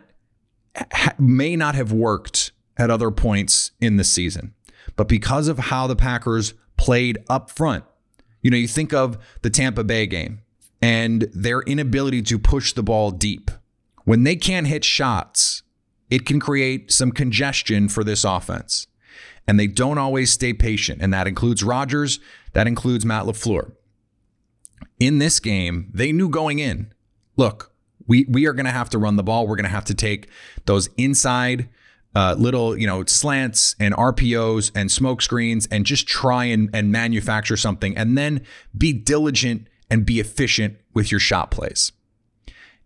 ha- 0.76 1.14
may 1.18 1.56
not 1.56 1.74
have 1.74 1.92
worked 1.92 2.52
at 2.76 2.90
other 2.90 3.10
points 3.10 3.72
in 3.80 3.96
the 3.96 4.04
season. 4.04 4.54
But 4.96 5.08
because 5.08 5.48
of 5.48 5.58
how 5.58 5.86
the 5.86 5.96
Packers 5.96 6.54
played 6.76 7.18
up 7.28 7.50
front, 7.50 7.84
you 8.42 8.50
know, 8.50 8.56
you 8.56 8.68
think 8.68 8.92
of 8.92 9.18
the 9.42 9.50
Tampa 9.50 9.84
Bay 9.84 10.06
game 10.06 10.40
and 10.80 11.28
their 11.34 11.60
inability 11.62 12.22
to 12.22 12.38
push 12.38 12.72
the 12.72 12.82
ball 12.82 13.10
deep. 13.10 13.50
When 14.04 14.24
they 14.24 14.36
can't 14.36 14.66
hit 14.66 14.84
shots, 14.84 15.62
it 16.08 16.24
can 16.26 16.40
create 16.40 16.90
some 16.90 17.12
congestion 17.12 17.88
for 17.88 18.02
this 18.02 18.24
offense. 18.24 18.86
And 19.46 19.58
they 19.58 19.66
don't 19.66 19.98
always 19.98 20.30
stay 20.30 20.52
patient. 20.52 21.02
And 21.02 21.12
that 21.12 21.26
includes 21.26 21.62
Rodgers, 21.62 22.18
that 22.52 22.66
includes 22.66 23.04
Matt 23.04 23.24
LaFleur. 23.24 23.72
In 24.98 25.18
this 25.18 25.40
game, 25.40 25.90
they 25.94 26.12
knew 26.12 26.28
going 26.28 26.58
in 26.58 26.92
look, 27.36 27.69
we, 28.10 28.26
we 28.28 28.44
are 28.46 28.52
going 28.52 28.66
to 28.66 28.72
have 28.72 28.90
to 28.90 28.98
run 28.98 29.14
the 29.14 29.22
ball. 29.22 29.46
We're 29.46 29.54
going 29.54 29.64
to 29.64 29.70
have 29.70 29.84
to 29.84 29.94
take 29.94 30.28
those 30.66 30.90
inside 30.96 31.68
uh, 32.12 32.34
little, 32.36 32.76
you 32.76 32.84
know, 32.84 33.04
slants 33.04 33.76
and 33.78 33.94
RPOs 33.94 34.72
and 34.74 34.90
smoke 34.90 35.22
screens 35.22 35.68
and 35.70 35.86
just 35.86 36.08
try 36.08 36.46
and, 36.46 36.68
and 36.74 36.90
manufacture 36.90 37.56
something 37.56 37.96
and 37.96 38.18
then 38.18 38.44
be 38.76 38.92
diligent 38.92 39.68
and 39.88 40.04
be 40.04 40.18
efficient 40.18 40.76
with 40.92 41.12
your 41.12 41.20
shot 41.20 41.52
plays. 41.52 41.92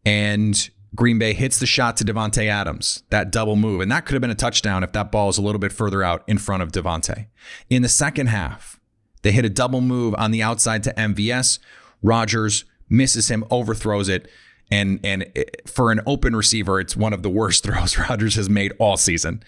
And 0.05 0.69
Green 0.95 1.19
Bay 1.19 1.33
hits 1.33 1.59
the 1.59 1.65
shot 1.65 1.97
to 1.97 2.05
Davante 2.05 2.47
Adams, 2.47 3.03
that 3.09 3.33
double 3.33 3.57
move. 3.57 3.81
And 3.81 3.91
that 3.91 4.05
could 4.05 4.13
have 4.13 4.21
been 4.21 4.31
a 4.31 4.35
touchdown 4.35 4.85
if 4.85 4.93
that 4.93 5.11
ball 5.11 5.31
is 5.31 5.39
a 5.39 5.43
little 5.43 5.59
bit 5.59 5.73
further 5.73 6.03
out 6.03 6.23
in 6.27 6.37
front 6.37 6.63
of 6.63 6.71
Davante. 6.71 7.29
In 7.71 7.81
the 7.81 7.89
second 7.89 8.27
half, 8.27 8.79
they 9.23 9.33
hit 9.33 9.47
a 9.47 9.51
double 9.51 9.81
move 9.81 10.15
on 10.19 10.33
the 10.33 10.43
outside 10.43 10.85
to 10.85 10.93
MVS. 10.93 11.61
Rodgers 12.03 12.67
misses 12.91 13.31
him, 13.31 13.43
overthrows 13.51 14.11
it. 14.11 14.29
And 14.71 15.01
and 15.05 15.27
for 15.67 15.93
an 15.93 16.01
open 16.07 16.35
receiver, 16.35 16.81
it's 16.81 16.97
one 16.97 17.13
of 17.13 17.23
the 17.23 17.31
worst 17.31 17.63
throws 17.65 17.99
Rodgers 17.99 18.35
has 18.37 18.49
made 18.49 18.73
all 18.79 18.97
season. 18.97 19.43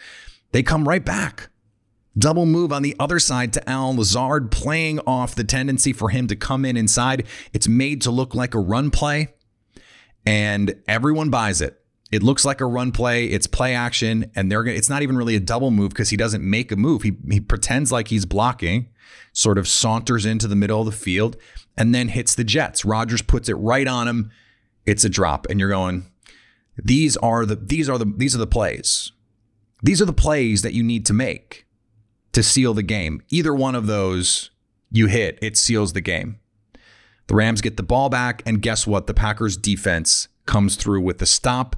They 0.52 0.62
come 0.62 0.88
right 0.88 1.04
back. 1.04 1.48
Double 2.18 2.46
move 2.46 2.72
on 2.72 2.80
the 2.82 2.96
other 2.98 3.18
side 3.18 3.52
to 3.52 3.68
Al 3.68 3.94
Lazard, 3.94 4.50
playing 4.50 5.00
off 5.00 5.34
the 5.34 5.44
tendency 5.44 5.92
for 5.92 6.08
him 6.08 6.26
to 6.28 6.36
come 6.36 6.64
in 6.64 6.76
inside. 6.76 7.26
It's 7.52 7.68
made 7.68 8.00
to 8.02 8.10
look 8.10 8.34
like 8.34 8.54
a 8.54 8.58
run 8.58 8.90
play, 8.90 9.34
and 10.24 10.74
everyone 10.88 11.28
buys 11.28 11.60
it. 11.60 11.78
It 12.10 12.22
looks 12.22 12.44
like 12.44 12.62
a 12.62 12.66
run 12.66 12.92
play. 12.92 13.26
It's 13.26 13.46
play 13.46 13.74
action, 13.74 14.30
and 14.34 14.50
they're 14.50 14.64
it's 14.66 14.88
not 14.88 15.02
even 15.02 15.16
really 15.16 15.36
a 15.36 15.40
double 15.40 15.70
move 15.70 15.90
because 15.90 16.08
he 16.08 16.16
doesn't 16.16 16.48
make 16.48 16.72
a 16.72 16.76
move. 16.76 17.02
He 17.02 17.16
he 17.30 17.40
pretends 17.40 17.92
like 17.92 18.08
he's 18.08 18.24
blocking, 18.24 18.88
sort 19.32 19.58
of 19.58 19.68
saunters 19.68 20.24
into 20.24 20.48
the 20.48 20.56
middle 20.56 20.80
of 20.80 20.86
the 20.86 20.92
field, 20.92 21.36
and 21.76 21.94
then 21.94 22.08
hits 22.08 22.34
the 22.34 22.44
Jets. 22.44 22.84
Rodgers 22.84 23.20
puts 23.20 23.50
it 23.50 23.54
right 23.54 23.86
on 23.86 24.08
him 24.08 24.30
it's 24.86 25.04
a 25.04 25.08
drop 25.08 25.46
and 25.50 25.60
you're 25.60 25.70
going 25.70 26.06
these 26.82 27.16
are 27.18 27.46
the 27.46 27.56
these 27.56 27.88
are 27.88 27.98
the 27.98 28.04
these 28.04 28.34
are 28.34 28.38
the 28.38 28.46
plays. 28.46 29.12
These 29.82 30.02
are 30.02 30.06
the 30.06 30.12
plays 30.12 30.62
that 30.62 30.74
you 30.74 30.82
need 30.82 31.06
to 31.06 31.12
make 31.12 31.66
to 32.32 32.42
seal 32.42 32.74
the 32.74 32.82
game. 32.82 33.22
Either 33.30 33.54
one 33.54 33.74
of 33.74 33.86
those 33.86 34.50
you 34.90 35.06
hit 35.06 35.38
it 35.42 35.56
seals 35.56 35.92
the 35.92 36.00
game. 36.00 36.38
The 37.28 37.34
rams 37.34 37.60
get 37.60 37.76
the 37.76 37.82
ball 37.82 38.08
back 38.08 38.42
and 38.46 38.62
guess 38.62 38.86
what? 38.86 39.06
The 39.06 39.14
packers 39.14 39.56
defense 39.56 40.28
comes 40.44 40.76
through 40.76 41.00
with 41.00 41.18
the 41.18 41.26
stop 41.26 41.76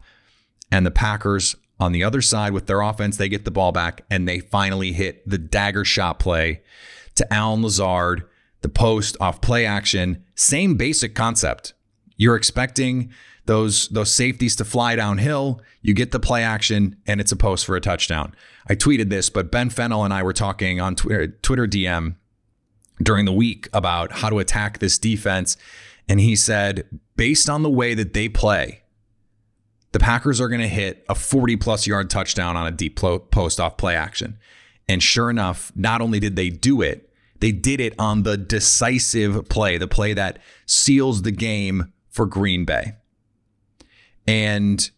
and 0.71 0.85
the 0.85 0.91
packers 0.91 1.57
on 1.81 1.93
the 1.93 2.05
other 2.05 2.21
side 2.21 2.53
with 2.53 2.67
their 2.67 2.81
offense 2.81 3.17
they 3.17 3.29
get 3.29 3.45
the 3.45 3.51
ball 3.51 3.73
back 3.73 4.05
and 4.11 4.29
they 4.29 4.41
finally 4.41 4.93
hit 4.93 5.27
the 5.29 5.39
dagger 5.39 5.85
shot 5.85 6.19
play 6.19 6.61
to 7.15 7.33
Allen 7.33 7.63
Lazard 7.63 8.25
the 8.61 8.69
post 8.69 9.17
off 9.21 9.41
play 9.41 9.65
action. 9.65 10.25
Same 10.35 10.75
basic 10.75 11.15
concept 11.15 11.73
you're 12.19 12.37
expecting 12.37 13.11
those 13.47 13.89
those 13.89 14.13
safeties 14.13 14.55
to 14.57 14.65
fly 14.65 14.95
downhill. 14.95 15.63
You 15.81 15.95
get 15.95 16.13
the 16.13 16.21
play 16.21 16.43
action, 16.43 16.97
and 17.07 17.21
it's 17.21 17.33
a 17.33 17.37
post 17.37 17.65
for 17.65 17.75
a 17.77 17.81
touchdown. 17.81 18.35
I 18.69 18.75
tweeted 18.75 19.09
this, 19.09 19.31
but 19.31 19.51
Ben 19.51 19.71
Fennell 19.71 20.05
and 20.05 20.13
I 20.13 20.23
were 20.23 20.35
talking 20.35 20.81
on 20.81 20.93
uh, 20.93 20.97
Twitter, 20.97 21.29
Twitter 21.29 21.67
DM 21.67 22.17
during 23.03 23.25
the 23.25 23.33
week 23.33 23.69
about 23.73 24.13
how 24.13 24.29
to 24.29 24.39
attack 24.39 24.79
this 24.79 24.99
defense. 24.99 25.57
And 26.09 26.21
he 26.21 26.37
said, 26.37 26.87
based 27.17 27.49
on 27.49 27.63
the 27.63 27.71
way 27.71 27.95
that 27.95 28.13
they 28.13 28.29
play, 28.29 28.83
the 29.93 29.99
Packers 29.99 30.41
are 30.41 30.49
going 30.49 30.61
to 30.61 30.69
hit 30.69 31.05
a 31.09 31.15
40 31.15 31.57
plus 31.57 31.87
yard 31.87 32.11
touchdown 32.11 32.57
on 32.57 32.67
a 32.67 32.71
deep 32.71 32.97
post 32.97 33.61
off 33.61 33.77
play 33.77 33.95
action. 33.95 34.39
And 34.89 35.03
sure 35.03 35.31
enough, 35.31 35.73
not 35.75 36.01
only 36.01 36.19
did 36.19 36.37
they 36.37 36.51
do 36.51 36.83
it, 36.83 37.11
they 37.41 37.53
did 37.53 37.81
it 37.81 37.95
on 37.99 38.25
the 38.25 38.37
decisive 38.37 39.49
play, 39.49 39.79
the 39.79 39.87
play 39.87 40.13
that 40.15 40.39
seals 40.67 41.23
the 41.23 41.31
game 41.31 41.93
for 42.19 42.27
Green 42.27 42.65
Bay. 42.65 42.95
And 44.27 44.91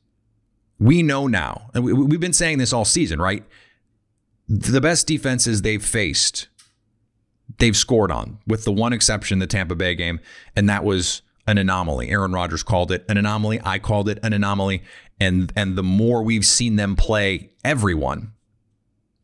we 0.79 1.03
know 1.03 1.27
now, 1.27 1.69
and 1.75 1.85
we, 1.85 1.93
have 1.93 2.21
been 2.21 2.33
saying 2.33 2.57
this 2.57 2.73
all 2.73 2.87
season, 2.87 3.21
right? 3.21 3.45
The 4.49 4.81
best 4.81 5.07
defenses 5.07 5.61
they've 5.61 5.85
faced, 5.85 6.49
they've 7.59 7.77
scored 7.77 8.11
on, 8.11 8.39
with 8.47 8.65
the 8.65 8.73
one 8.73 8.95
exception, 8.95 9.39
the 9.39 9.47
Tampa 9.47 9.75
Bay 9.75 9.95
game, 9.95 10.19
and 10.57 10.67
that 10.71 10.83
was 10.83 11.21
an 11.47 11.59
anomaly. 11.59 12.09
Aaron 12.09 12.33
Rodgers 12.33 12.63
called 12.63 12.91
it 12.91 13.05
an 13.11 13.19
anomaly. 13.19 13.61
I 13.65 13.79
called 13.79 14.09
it 14.09 14.19
an 14.23 14.33
anomaly. 14.33 14.83
And 15.21 15.53
and 15.55 15.77
the 15.77 15.83
more 15.83 16.23
we've 16.23 16.47
seen 16.47 16.77
them 16.77 16.97
play 16.97 17.51
everyone, 17.63 18.33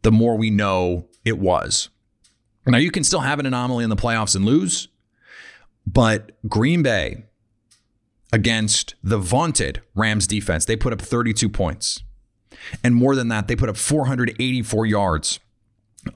the 0.02 0.12
more 0.12 0.36
we 0.36 0.50
know 0.50 1.08
it 1.24 1.38
was. 1.38 1.88
Now 2.66 2.76
you 2.76 2.90
can 2.90 3.04
still 3.04 3.20
have 3.20 3.38
an 3.38 3.46
anomaly 3.46 3.84
in 3.84 3.90
the 3.90 3.96
playoffs 3.96 4.36
and 4.36 4.44
lose, 4.44 4.88
but 5.86 6.32
Green 6.46 6.82
Bay 6.82 7.25
against 8.33 8.95
the 9.02 9.18
vaunted 9.18 9.83
Rams 9.95 10.26
defense, 10.26 10.64
they 10.64 10.76
put 10.76 10.92
up 10.92 11.00
32 11.00 11.49
points. 11.49 12.02
And 12.83 12.95
more 12.95 13.14
than 13.14 13.28
that, 13.28 13.49
they 13.49 13.56
put 13.56 13.68
up 13.68 13.76
484 13.76 14.87
yards 14.87 15.40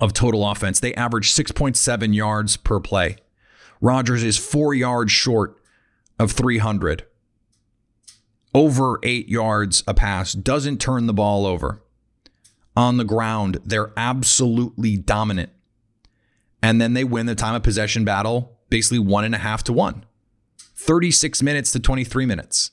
of 0.01 0.13
total 0.13 0.49
offense. 0.49 0.81
They 0.81 0.95
averaged 0.95 1.37
6.7 1.37 2.15
yards 2.15 2.57
per 2.57 2.81
play. 2.81 3.17
Rodgers 3.81 4.23
is 4.23 4.37
four 4.37 4.75
yards 4.75 5.11
short 5.11 5.61
of 6.19 6.33
300, 6.33 7.07
over 8.55 8.99
eight 9.03 9.29
yards 9.29 9.83
a 9.87 9.95
pass, 9.95 10.35
doesn't 10.35 10.79
turn 10.79 11.07
the 11.07 11.15
ball 11.15 11.47
over. 11.47 11.83
On 12.77 12.99
the 12.99 13.05
ground, 13.05 13.59
they're 13.65 13.93
absolutely 13.97 14.97
dominant. 14.97 15.51
And 16.63 16.81
then 16.81 16.93
they 16.93 17.05
win 17.05 17.27
the 17.27 17.35
time 17.35 17.55
of 17.55 17.63
possession 17.63 18.05
battle, 18.05 18.59
basically 18.69 18.99
one 18.99 19.25
and 19.25 19.35
a 19.35 19.39
half 19.39 19.65
to 19.65 19.73
one. 19.73 20.05
36 20.81 21.43
minutes 21.43 21.73
to 21.73 21.81
23 21.81 22.27
minutes. 22.27 22.71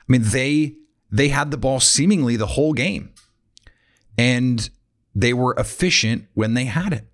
I 0.00 0.12
mean, 0.12 0.22
they 0.24 0.76
they 1.10 1.28
had 1.28 1.50
the 1.50 1.56
ball 1.56 1.80
seemingly 1.80 2.36
the 2.36 2.46
whole 2.46 2.72
game. 2.72 3.12
And 4.16 4.68
they 5.14 5.32
were 5.32 5.54
efficient 5.56 6.26
when 6.34 6.54
they 6.54 6.66
had 6.66 6.92
it. 6.92 7.06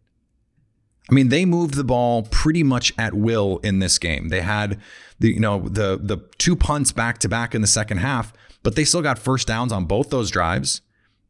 I 1.08 1.14
mean, 1.14 1.28
they 1.28 1.44
moved 1.44 1.74
the 1.74 1.84
ball 1.84 2.24
pretty 2.24 2.62
much 2.62 2.92
at 2.98 3.14
will 3.14 3.58
in 3.58 3.78
this 3.78 3.98
game. 3.98 4.28
They 4.28 4.40
had 4.40 4.80
the 5.20 5.32
you 5.32 5.40
know 5.40 5.60
the 5.60 5.98
the 6.02 6.18
two 6.38 6.56
punts 6.56 6.90
back 6.90 7.18
to 7.18 7.28
back 7.28 7.54
in 7.54 7.60
the 7.60 7.68
second 7.68 7.98
half, 7.98 8.32
but 8.64 8.74
they 8.74 8.84
still 8.84 9.02
got 9.02 9.18
first 9.18 9.46
downs 9.46 9.72
on 9.72 9.84
both 9.84 10.10
those 10.10 10.30
drives, 10.30 10.82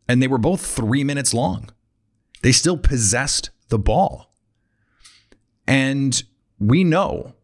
and 0.09 0.23
they 0.23 0.29
were 0.29 0.39
both 0.39 0.65
three 0.65 1.05
minutes 1.05 1.35
long. 1.35 1.69
They 2.41 2.53
still 2.53 2.79
possessed 2.79 3.51
the 3.69 3.79
ball, 3.79 4.33
and 5.67 6.23
we 6.59 6.83
know, 6.83 7.35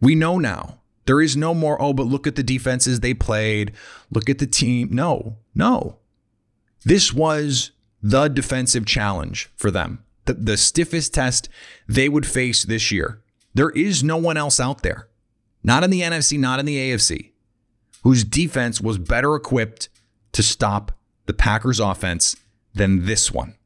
we 0.00 0.16
know 0.16 0.38
now 0.38 0.79
there 1.10 1.20
is 1.20 1.36
no 1.36 1.54
more. 1.54 1.76
Oh, 1.82 1.92
but 1.92 2.06
look 2.06 2.28
at 2.28 2.36
the 2.36 2.42
defenses 2.44 3.00
they 3.00 3.14
played. 3.14 3.72
Look 4.12 4.30
at 4.30 4.38
the 4.38 4.46
team. 4.46 4.90
No, 4.92 5.38
no, 5.56 5.96
this 6.84 7.12
was 7.12 7.72
the 8.00 8.28
defensive 8.28 8.86
challenge 8.86 9.50
for 9.56 9.72
them 9.72 10.04
the, 10.26 10.34
the 10.34 10.56
stiffest 10.56 11.12
test 11.12 11.48
they 11.88 12.08
would 12.08 12.28
face 12.28 12.64
this 12.64 12.92
year. 12.92 13.20
There 13.54 13.70
is 13.70 14.04
no 14.04 14.18
one 14.18 14.36
else 14.36 14.60
out 14.60 14.84
there, 14.84 15.08
not 15.64 15.82
in 15.82 15.90
the 15.90 16.02
NFC, 16.02 16.38
not 16.38 16.60
in 16.60 16.64
the 16.66 16.76
AFC, 16.76 17.32
whose 18.04 18.22
defense 18.22 18.80
was 18.80 18.96
better 18.96 19.34
equipped 19.34 19.88
to 20.30 20.44
stop 20.44 20.92
the 21.26 21.34
Packers 21.34 21.80
offense 21.80 22.36
than 22.72 23.06
this 23.06 23.32
one. 23.32 23.56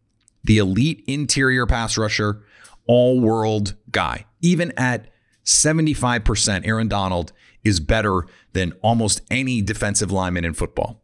The 0.45 0.57
elite 0.57 1.05
interior 1.07 1.67
pass 1.67 1.99
rusher, 1.99 2.43
all 2.87 3.21
world 3.21 3.75
guy. 3.91 4.25
Even 4.41 4.73
at 4.79 5.11
75%, 5.45 6.67
Aaron 6.67 6.89
Donald 6.89 7.33
is 7.63 7.81
better 7.81 8.27
than 8.53 8.73
almost 8.83 9.21
any 9.31 9.63
defensive 9.63 10.11
lineman 10.11 10.45
in 10.45 10.55
football. 10.55 11.03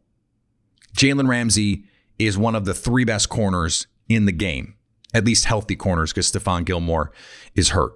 Jalen 0.95 1.27
Ramsey 1.27 1.85
is 2.19 2.37
one 2.37 2.55
of 2.55 2.65
the 2.65 2.73
three 2.73 3.05
best 3.05 3.29
corners 3.29 3.87
in 4.07 4.25
the 4.25 4.31
game 4.31 4.75
at 5.13 5.25
least 5.25 5.45
healthy 5.45 5.75
corners 5.75 6.11
because 6.11 6.31
Stephon 6.31 6.65
Gilmore 6.65 7.11
is 7.55 7.69
hurt. 7.69 7.93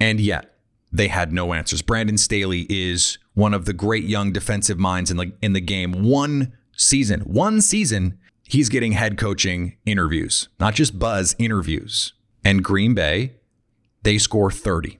And 0.00 0.20
yet 0.20 0.56
they 0.92 1.08
had 1.08 1.32
no 1.32 1.52
answers. 1.52 1.82
Brandon 1.82 2.18
Staley 2.18 2.66
is 2.68 3.18
one 3.34 3.54
of 3.54 3.64
the 3.64 3.72
great 3.72 4.04
young 4.04 4.32
defensive 4.32 4.78
minds 4.78 5.10
in 5.10 5.16
the 5.16 5.32
in 5.40 5.52
the 5.52 5.60
game. 5.60 6.02
One 6.02 6.52
season, 6.76 7.20
one 7.20 7.60
season, 7.60 8.18
he's 8.44 8.68
getting 8.68 8.92
head 8.92 9.16
coaching 9.16 9.76
interviews, 9.86 10.48
not 10.58 10.74
just 10.74 10.98
buzz 10.98 11.34
interviews. 11.38 12.14
And 12.44 12.64
Green 12.64 12.94
Bay, 12.94 13.36
they 14.02 14.18
score 14.18 14.50
30. 14.50 14.98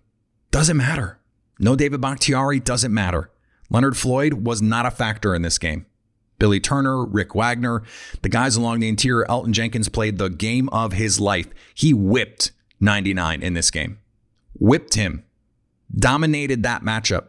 Doesn't 0.53 0.77
matter. 0.77 1.19
No 1.59 1.75
David 1.75 2.01
Bakhtiari 2.01 2.61
doesn't 2.61 2.93
matter. 2.93 3.31
Leonard 3.71 3.97
Floyd 3.97 4.35
was 4.35 4.61
not 4.61 4.85
a 4.85 4.91
factor 4.91 5.35
in 5.35 5.41
this 5.43 5.59
game. 5.59 5.87
Billy 6.39 6.61
Turner, 6.61 7.07
Rick 7.07 7.35
Wagner, 7.35 7.83
the 8.21 8.29
guys 8.29 8.55
along 8.55 8.81
the 8.81 8.89
interior. 8.89 9.25
Elgton 9.29 9.53
Jenkins 9.53 9.89
played 9.89 10.19
the 10.19 10.29
game 10.29 10.69
of 10.69 10.93
his 10.93 11.19
life. 11.19 11.49
He 11.75 11.95
whipped 11.95 12.53
99 12.81 13.43
in 13.43 13.55
this 13.55 13.71
game, 13.71 13.99
whipped 14.59 14.95
him, 14.95 15.25
dominated 15.95 16.63
that 16.65 16.83
matchup. 16.83 17.29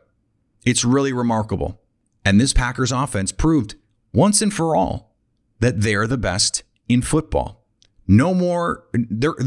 It's 0.66 0.84
really 0.84 1.14
remarkable. 1.14 1.80
And 2.26 2.42
this 2.42 2.52
Packers 2.54 2.92
offense 2.92 3.32
proved 3.32 3.76
once 4.14 4.42
and 4.42 4.54
for 4.54 4.76
all 4.76 5.16
that 5.60 5.82
they're 5.82 6.08
the 6.08 6.18
best 6.18 6.64
in 6.90 7.02
football. 7.02 7.64
No 8.06 8.34
more, 8.34 8.84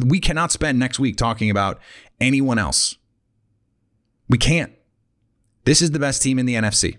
we 0.07 0.19
cannot 0.19 0.51
spend 0.51 0.79
next 0.79 0.99
week 0.99 1.17
talking 1.17 1.51
about 1.51 1.79
anyone 2.21 2.59
else. 2.59 2.97
We 4.29 4.39
can't. 4.39 4.73
This 5.65 5.83
is 5.83 5.91
the 5.93 5.99
best 5.99 6.23
team 6.23 6.39
in 6.39 6.47
the 6.47 6.55
NFC. 6.55 6.99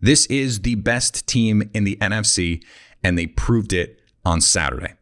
This 0.00 0.26
is 0.26 0.60
the 0.60 0.74
best 0.74 1.26
team 1.26 1.70
in 1.72 1.84
the 1.84 1.96
NFC, 1.96 2.62
and 3.02 3.18
they 3.18 3.26
proved 3.26 3.72
it 3.72 4.00
on 4.24 4.40
Saturday. 4.40 4.94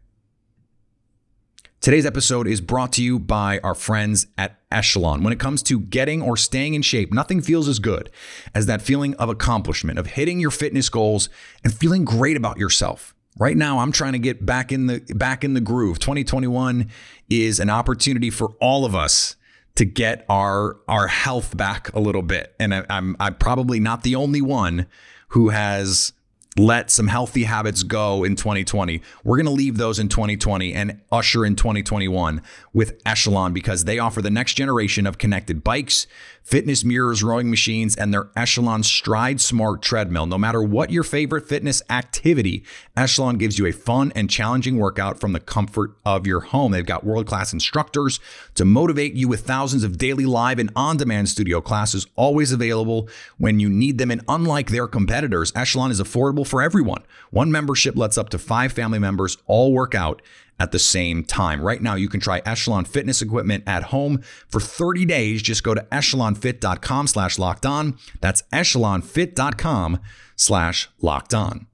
Today's 1.80 2.06
episode 2.06 2.46
is 2.46 2.60
brought 2.62 2.92
to 2.94 3.02
you 3.02 3.18
by 3.18 3.58
our 3.58 3.74
friends 3.74 4.28
at 4.38 4.58
Echelon. 4.70 5.22
When 5.22 5.32
it 5.32 5.38
comes 5.38 5.62
to 5.64 5.78
getting 5.78 6.22
or 6.22 6.36
staying 6.36 6.72
in 6.72 6.80
shape, 6.80 7.12
nothing 7.12 7.42
feels 7.42 7.68
as 7.68 7.78
good 7.78 8.08
as 8.54 8.64
that 8.66 8.80
feeling 8.80 9.14
of 9.16 9.28
accomplishment, 9.28 9.98
of 9.98 10.06
hitting 10.06 10.40
your 10.40 10.50
fitness 10.50 10.88
goals 10.88 11.28
and 11.62 11.74
feeling 11.74 12.06
great 12.06 12.38
about 12.38 12.56
yourself. 12.56 13.14
Right 13.36 13.56
now, 13.56 13.80
I'm 13.80 13.92
trying 13.92 14.14
to 14.14 14.18
get 14.18 14.46
back 14.46 14.72
in 14.72 14.86
the 14.86 15.00
back 15.14 15.44
in 15.44 15.54
the 15.54 15.60
groove. 15.60 15.98
2021 15.98 16.88
is 17.28 17.60
an 17.60 17.68
opportunity 17.68 18.30
for 18.30 18.54
all 18.60 18.86
of 18.86 18.94
us 18.94 19.36
to 19.76 19.84
get 19.84 20.24
our 20.28 20.76
our 20.88 21.08
health 21.08 21.56
back 21.56 21.92
a 21.94 22.00
little 22.00 22.22
bit. 22.22 22.54
And 22.58 22.74
I, 22.74 22.84
I'm 22.88 23.16
I'm 23.20 23.34
probably 23.34 23.80
not 23.80 24.02
the 24.02 24.14
only 24.14 24.40
one 24.40 24.86
who 25.28 25.48
has 25.48 26.12
let 26.56 26.90
some 26.90 27.08
healthy 27.08 27.44
habits 27.44 27.82
go 27.82 28.22
in 28.22 28.36
2020. 28.36 29.02
We're 29.24 29.36
going 29.36 29.46
to 29.46 29.52
leave 29.52 29.76
those 29.76 29.98
in 29.98 30.08
2020 30.08 30.72
and 30.72 31.00
usher 31.10 31.44
in 31.44 31.56
2021 31.56 32.40
with 32.72 33.00
Echelon 33.04 33.52
because 33.52 33.84
they 33.84 33.98
offer 33.98 34.22
the 34.22 34.30
next 34.30 34.54
generation 34.54 35.06
of 35.06 35.18
connected 35.18 35.64
bikes, 35.64 36.06
fitness 36.44 36.84
mirrors, 36.84 37.22
rowing 37.22 37.50
machines, 37.50 37.96
and 37.96 38.12
their 38.12 38.28
Echelon 38.36 38.82
Stride 38.82 39.40
Smart 39.40 39.82
treadmill. 39.82 40.26
No 40.26 40.38
matter 40.38 40.62
what 40.62 40.90
your 40.90 41.02
favorite 41.02 41.48
fitness 41.48 41.82
activity, 41.90 42.62
Echelon 42.96 43.38
gives 43.38 43.58
you 43.58 43.66
a 43.66 43.72
fun 43.72 44.12
and 44.14 44.30
challenging 44.30 44.76
workout 44.76 45.18
from 45.18 45.32
the 45.32 45.40
comfort 45.40 45.96
of 46.04 46.26
your 46.26 46.40
home. 46.40 46.72
They've 46.72 46.84
got 46.84 47.04
world 47.04 47.26
class 47.26 47.52
instructors 47.52 48.20
to 48.54 48.64
motivate 48.64 49.14
you 49.14 49.26
with 49.26 49.40
thousands 49.40 49.82
of 49.82 49.98
daily 49.98 50.26
live 50.26 50.58
and 50.58 50.70
on 50.76 50.98
demand 50.98 51.30
studio 51.30 51.60
classes 51.60 52.06
always 52.14 52.52
available 52.52 53.08
when 53.38 53.58
you 53.58 53.68
need 53.68 53.98
them. 53.98 54.10
And 54.10 54.22
unlike 54.28 54.70
their 54.70 54.86
competitors, 54.86 55.52
Echelon 55.56 55.90
is 55.90 56.00
affordable 56.00 56.46
for 56.46 56.60
everyone. 56.60 57.02
One 57.30 57.50
membership 57.50 57.96
lets 57.96 58.18
up 58.18 58.28
to 58.28 58.38
five 58.38 58.72
family 58.72 58.98
members 58.98 59.38
all 59.46 59.72
work 59.72 59.94
out 59.94 60.20
at 60.58 60.72
the 60.72 60.78
same 60.78 61.24
time. 61.24 61.60
Right 61.60 61.82
now, 61.82 61.94
you 61.94 62.08
can 62.08 62.20
try 62.20 62.40
Echelon 62.44 62.84
fitness 62.84 63.20
equipment 63.20 63.64
at 63.66 63.84
home 63.84 64.22
for 64.48 64.60
30 64.60 65.04
days. 65.04 65.42
Just 65.42 65.64
go 65.64 65.74
to 65.74 65.82
echelonfit.com 65.90 67.06
slash 67.06 67.38
locked 67.38 67.66
on. 67.66 67.98
That's 68.20 68.42
echelonfit.com 68.52 70.00
slash 70.36 70.88
locked 71.00 71.34
on. 71.34 71.66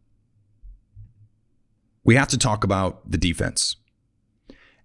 We 2.05 2.15
have 2.17 2.29
to 2.29 2.39
talk 2.39 2.65
about 2.65 3.11
the 3.11 3.19
defense. 3.19 3.77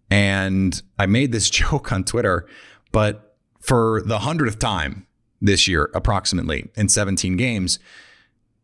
And 0.09 0.81
I 0.99 1.05
made 1.05 1.31
this 1.31 1.49
joke 1.61 1.91
on 1.91 2.03
Twitter, 2.03 2.47
but 2.91 3.37
for 3.59 4.03
the 4.05 4.19
hundredth 4.19 4.59
time 4.59 5.07
this 5.41 5.67
year, 5.67 5.89
approximately 5.93 6.69
in 6.75 6.89
17 6.89 7.37
games, 7.37 7.79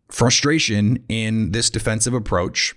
frustration 0.09 1.03
in 1.07 1.51
this 1.51 1.69
defensive 1.69 2.13
approach 2.13 2.75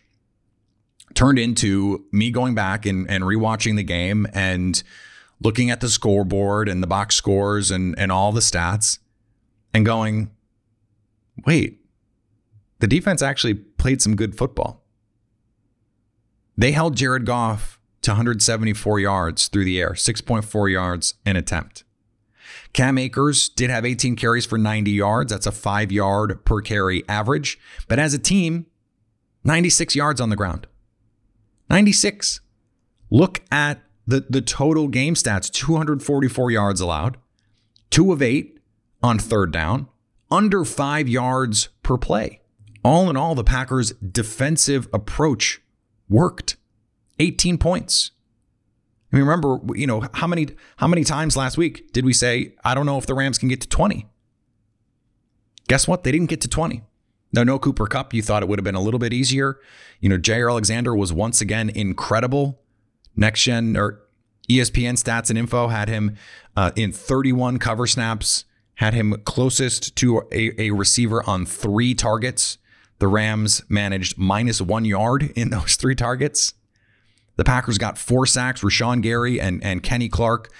turned 1.14 1.38
into 1.38 2.04
me 2.12 2.30
going 2.30 2.54
back 2.54 2.86
and, 2.86 3.08
and 3.10 3.24
rewatching 3.24 3.76
the 3.76 3.82
game 3.82 4.26
and 4.32 4.82
looking 5.40 5.70
at 5.70 5.80
the 5.80 5.88
scoreboard 5.88 6.68
and 6.68 6.82
the 6.82 6.86
box 6.86 7.14
scores 7.14 7.70
and, 7.70 7.94
and 7.98 8.10
all 8.10 8.32
the 8.32 8.40
stats. 8.40 8.98
and 9.72 9.84
going, 9.84 10.30
wait, 11.46 11.80
the 12.78 12.86
defense 12.86 13.22
actually 13.22 13.54
played 13.54 14.00
some 14.00 14.16
good 14.16 14.36
football. 14.36 14.82
They 16.56 16.72
held 16.72 16.96
Jared 16.96 17.26
Goff 17.26 17.80
to 18.02 18.12
174 18.12 19.00
yards 19.00 19.48
through 19.48 19.64
the 19.64 19.80
air, 19.80 19.90
6.4 19.92 20.70
yards 20.70 21.14
an 21.26 21.36
attempt. 21.36 21.84
Cam 22.72 22.98
Akers 22.98 23.48
did 23.48 23.70
have 23.70 23.84
18 23.84 24.16
carries 24.16 24.46
for 24.46 24.58
90 24.58 24.90
yards. 24.90 25.32
That's 25.32 25.46
a 25.46 25.52
five 25.52 25.90
yard 25.90 26.44
per 26.44 26.60
carry 26.60 27.08
average. 27.08 27.58
But 27.88 27.98
as 27.98 28.14
a 28.14 28.18
team, 28.18 28.66
96 29.44 29.96
yards 29.96 30.20
on 30.20 30.30
the 30.30 30.36
ground. 30.36 30.66
96. 31.68 32.40
Look 33.10 33.42
at 33.50 33.82
the, 34.06 34.26
the 34.28 34.42
total 34.42 34.88
game 34.88 35.14
stats 35.14 35.50
244 35.50 36.50
yards 36.50 36.80
allowed, 36.80 37.16
two 37.90 38.12
of 38.12 38.22
eight 38.22 38.58
on 39.02 39.18
third 39.18 39.52
down, 39.52 39.88
under 40.30 40.64
five 40.64 41.08
yards 41.08 41.68
per 41.82 41.96
play. 41.96 42.40
All 42.84 43.08
in 43.08 43.16
all, 43.16 43.34
the 43.34 43.44
Packers' 43.44 43.92
defensive 43.92 44.88
approach 44.92 45.62
worked. 46.08 46.56
18 47.18 47.58
points. 47.58 48.10
I 49.12 49.16
mean, 49.16 49.26
remember, 49.26 49.60
you 49.74 49.86
know, 49.86 50.02
how 50.14 50.26
many 50.26 50.48
how 50.76 50.88
many 50.88 51.04
times 51.04 51.36
last 51.36 51.56
week 51.56 51.92
did 51.92 52.04
we 52.04 52.12
say, 52.12 52.56
I 52.64 52.74
don't 52.74 52.86
know 52.86 52.98
if 52.98 53.06
the 53.06 53.14
Rams 53.14 53.38
can 53.38 53.48
get 53.48 53.60
to 53.60 53.68
20? 53.68 54.08
Guess 55.68 55.86
what? 55.86 56.02
They 56.02 56.10
didn't 56.10 56.28
get 56.28 56.40
to 56.40 56.48
20. 56.48 56.82
No, 57.34 57.42
no 57.42 57.58
Cooper 57.58 57.86
Kupp. 57.86 58.14
You 58.14 58.22
thought 58.22 58.42
it 58.42 58.48
would 58.48 58.58
have 58.58 58.64
been 58.64 58.76
a 58.76 58.80
little 58.80 59.00
bit 59.00 59.12
easier. 59.12 59.58
You 60.00 60.08
know, 60.08 60.18
Jaire 60.18 60.48
Alexander 60.48 60.94
was 60.94 61.12
once 61.12 61.40
again 61.40 61.68
incredible. 61.68 62.60
Next 63.16 63.42
gen 63.42 63.76
or 63.76 64.00
ESPN 64.48 64.94
stats 64.94 65.30
and 65.30 65.38
info 65.38 65.68
had 65.68 65.88
him 65.88 66.16
uh, 66.56 66.70
in 66.76 66.92
31 66.92 67.58
cover 67.58 67.86
snaps, 67.86 68.44
had 68.76 68.94
him 68.94 69.20
closest 69.24 69.96
to 69.96 70.22
a, 70.30 70.60
a 70.60 70.70
receiver 70.70 71.28
on 71.28 71.44
three 71.44 71.92
targets. 71.92 72.58
The 73.00 73.08
Rams 73.08 73.62
managed 73.68 74.16
minus 74.16 74.60
one 74.60 74.84
yard 74.84 75.32
in 75.34 75.50
those 75.50 75.74
three 75.74 75.96
targets. 75.96 76.54
The 77.36 77.44
Packers 77.44 77.78
got 77.78 77.98
four 77.98 78.26
sacks. 78.26 78.62
Rashan 78.62 79.02
Gary 79.02 79.40
and, 79.40 79.62
and 79.64 79.82
Kenny 79.82 80.08
Clark 80.08 80.52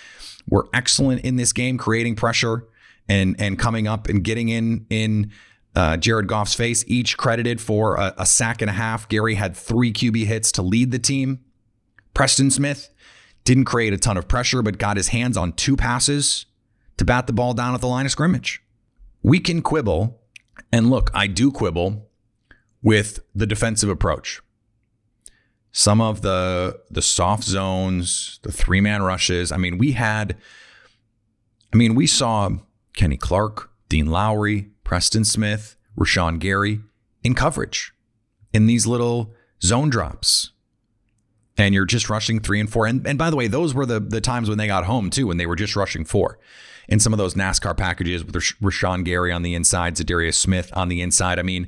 were 0.48 0.68
excellent 0.74 1.24
in 1.24 1.36
this 1.36 1.52
game, 1.52 1.78
creating 1.78 2.16
pressure 2.16 2.66
and 3.08 3.36
and 3.38 3.58
coming 3.58 3.86
up 3.86 4.08
and 4.08 4.24
getting 4.24 4.48
in 4.48 4.86
in 4.90 5.30
uh, 5.74 5.96
Jared 5.96 6.26
Goff's 6.26 6.54
face. 6.54 6.84
Each 6.86 7.16
credited 7.16 7.60
for 7.60 7.96
a, 7.96 8.14
a 8.18 8.26
sack 8.26 8.60
and 8.60 8.70
a 8.70 8.74
half. 8.74 9.08
Gary 9.08 9.34
had 9.34 9.56
three 9.56 9.92
QB 9.92 10.26
hits 10.26 10.52
to 10.52 10.62
lead 10.62 10.90
the 10.90 10.98
team. 10.98 11.40
Preston 12.12 12.50
Smith 12.50 12.90
didn't 13.44 13.64
create 13.64 13.92
a 13.92 13.98
ton 13.98 14.16
of 14.16 14.28
pressure, 14.28 14.62
but 14.62 14.78
got 14.78 14.96
his 14.96 15.08
hands 15.08 15.36
on 15.36 15.52
two 15.52 15.76
passes 15.76 16.46
to 16.96 17.04
bat 17.04 17.26
the 17.26 17.32
ball 17.32 17.54
down 17.54 17.74
at 17.74 17.80
the 17.80 17.88
line 17.88 18.06
of 18.06 18.12
scrimmage. 18.12 18.62
We 19.22 19.40
can 19.40 19.62
quibble, 19.62 20.20
and 20.72 20.90
look, 20.90 21.10
I 21.12 21.26
do 21.26 21.50
quibble 21.50 22.08
with 22.82 23.20
the 23.34 23.46
defensive 23.46 23.88
approach 23.88 24.40
some 25.76 26.00
of 26.00 26.22
the 26.22 26.80
the 26.88 27.02
soft 27.02 27.42
zones, 27.42 28.38
the 28.42 28.52
three 28.52 28.80
man 28.80 29.02
rushes. 29.02 29.50
I 29.50 29.56
mean, 29.56 29.76
we 29.76 29.92
had, 29.92 30.36
I 31.72 31.76
mean, 31.76 31.96
we 31.96 32.06
saw 32.06 32.48
Kenny 32.96 33.16
Clark, 33.16 33.70
Dean 33.88 34.06
Lowry, 34.06 34.70
Preston 34.94 35.24
Smith, 35.24 35.74
Rashan 35.98 36.38
Gary 36.38 36.78
in 37.24 37.34
coverage 37.34 37.92
in 38.52 38.66
these 38.66 38.86
little 38.86 39.34
zone 39.60 39.90
drops. 39.90 40.52
And 41.58 41.74
you're 41.74 41.84
just 41.84 42.08
rushing 42.08 42.38
three 42.38 42.60
and 42.60 42.70
four. 42.70 42.86
And, 42.86 43.04
and 43.04 43.18
by 43.18 43.28
the 43.28 43.34
way, 43.34 43.48
those 43.48 43.74
were 43.74 43.86
the, 43.86 43.98
the 43.98 44.20
times 44.20 44.48
when 44.48 44.56
they 44.56 44.68
got 44.68 44.84
home 44.84 45.10
too, 45.10 45.26
when 45.26 45.36
they 45.36 45.46
were 45.46 45.56
just 45.56 45.74
rushing 45.74 46.04
four. 46.04 46.38
In 46.88 47.00
some 47.00 47.12
of 47.12 47.18
those 47.18 47.34
NASCAR 47.34 47.76
packages 47.76 48.24
with 48.24 48.36
Rashan 48.36 49.04
Gary 49.04 49.32
on 49.32 49.42
the 49.42 49.56
inside, 49.56 49.96
Za'Darius 49.96 50.34
Smith 50.34 50.70
on 50.76 50.86
the 50.86 51.02
inside. 51.02 51.40
I 51.40 51.42
mean, 51.42 51.66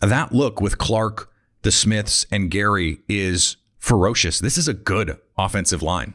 that 0.00 0.32
look 0.32 0.60
with 0.60 0.76
Clark, 0.76 1.30
the 1.62 1.70
Smiths 1.70 2.26
and 2.32 2.50
Gary 2.50 2.98
is 3.08 3.58
ferocious. 3.78 4.40
This 4.40 4.58
is 4.58 4.66
a 4.66 4.74
good 4.74 5.20
offensive 5.38 5.82
line. 5.82 6.14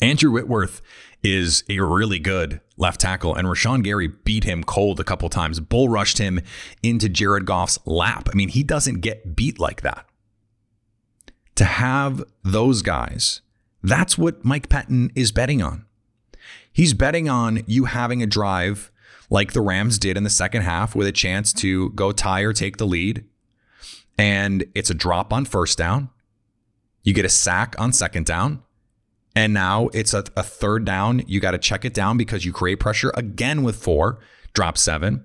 Andrew 0.00 0.30
Whitworth 0.30 0.82
is 1.22 1.64
a 1.68 1.80
really 1.80 2.18
good 2.18 2.60
left 2.76 3.00
tackle, 3.00 3.34
and 3.34 3.46
Rashan 3.46 3.82
Gary 3.82 4.08
beat 4.08 4.44
him 4.44 4.64
cold 4.64 4.98
a 4.98 5.04
couple 5.04 5.28
times, 5.28 5.60
bull 5.60 5.88
rushed 5.88 6.18
him 6.18 6.40
into 6.82 7.08
Jared 7.08 7.46
Goff's 7.46 7.78
lap. 7.84 8.28
I 8.32 8.34
mean, 8.34 8.48
he 8.48 8.62
doesn't 8.62 9.00
get 9.00 9.36
beat 9.36 9.58
like 9.58 9.82
that. 9.82 10.06
To 11.56 11.64
have 11.64 12.24
those 12.42 12.82
guys, 12.82 13.40
that's 13.82 14.16
what 14.18 14.44
Mike 14.44 14.68
Pettine 14.68 15.10
is 15.14 15.32
betting 15.32 15.62
on. 15.62 15.84
He's 16.72 16.94
betting 16.94 17.28
on 17.28 17.62
you 17.66 17.84
having 17.84 18.22
a 18.22 18.26
drive 18.26 18.90
like 19.28 19.52
the 19.52 19.60
Rams 19.60 19.98
did 19.98 20.16
in 20.16 20.24
the 20.24 20.30
second 20.30 20.62
half 20.62 20.94
with 20.94 21.06
a 21.06 21.12
chance 21.12 21.52
to 21.54 21.90
go 21.90 22.12
tie 22.12 22.40
or 22.40 22.52
take 22.52 22.78
the 22.78 22.86
lead 22.86 23.24
and 24.18 24.64
it's 24.74 24.90
a 24.90 24.94
drop 24.94 25.32
on 25.32 25.44
first 25.44 25.78
down. 25.78 26.10
You 27.02 27.12
get 27.14 27.24
a 27.24 27.30
sack 27.30 27.74
on 27.78 27.92
second 27.92 28.26
down. 28.26 28.62
And 29.34 29.54
now 29.54 29.88
it's 29.94 30.12
a, 30.14 30.24
a 30.36 30.42
third 30.42 30.84
down. 30.84 31.22
You 31.26 31.40
got 31.40 31.52
to 31.52 31.58
check 31.58 31.84
it 31.84 31.94
down 31.94 32.16
because 32.16 32.44
you 32.44 32.52
create 32.52 32.80
pressure 32.80 33.12
again 33.14 33.62
with 33.62 33.76
four, 33.76 34.20
drop 34.52 34.76
seven. 34.76 35.24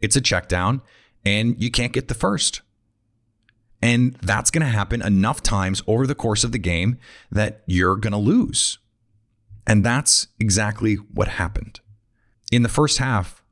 It's 0.00 0.16
a 0.16 0.20
check 0.20 0.48
down, 0.48 0.80
and 1.24 1.60
you 1.60 1.70
can't 1.70 1.92
get 1.92 2.08
the 2.08 2.14
first. 2.14 2.60
And 3.82 4.14
that's 4.22 4.50
going 4.50 4.64
to 4.64 4.72
happen 4.72 5.02
enough 5.02 5.42
times 5.42 5.82
over 5.86 6.06
the 6.06 6.14
course 6.14 6.44
of 6.44 6.52
the 6.52 6.58
game 6.58 6.98
that 7.30 7.62
you're 7.66 7.96
going 7.96 8.12
to 8.12 8.18
lose. 8.18 8.78
And 9.66 9.84
that's 9.84 10.28
exactly 10.40 10.94
what 10.94 11.28
happened. 11.28 11.80
In 12.50 12.62
the 12.62 12.68
first 12.68 12.98
half, 12.98 13.42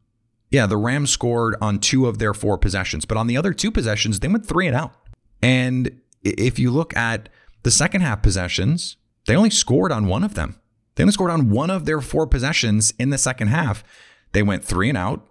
yeah, 0.51 0.67
the 0.67 0.77
Rams 0.77 1.11
scored 1.11 1.57
on 1.61 1.79
two 1.79 2.07
of 2.07 2.19
their 2.19 2.33
four 2.33 2.57
possessions, 2.57 3.05
but 3.05 3.17
on 3.17 3.27
the 3.27 3.37
other 3.37 3.53
two 3.53 3.71
possessions, 3.71 4.21
they 4.21 4.29
went 4.29 4.47
three 4.47 4.67
and 4.67 4.77
out. 4.77 4.95
And 5.43 6.01
if 6.23 6.59
you 6.59 6.71
look 6.71 6.97
at 6.97 7.29
the 7.63 7.71
second 7.71 8.01
half 8.01 8.23
possessions, 8.23 8.97
they 9.27 9.37
only 9.37 9.51
scored 9.51 9.93
on 9.93 10.07
one 10.07 10.25
of 10.25 10.35
them. 10.35 10.59
They 10.95 11.03
only 11.03 11.13
scored 11.13 11.31
on 11.31 11.51
one 11.51 11.71
of 11.71 11.85
their 11.85 12.01
four 12.01 12.27
possessions 12.27 12.95
in 12.99 13.11
the 13.11 13.19
second 13.19 13.49
half. 13.49 13.85
They 14.33 14.43
went 14.43 14.65
three 14.65 14.89
and 14.89 14.97
out, 14.97 15.27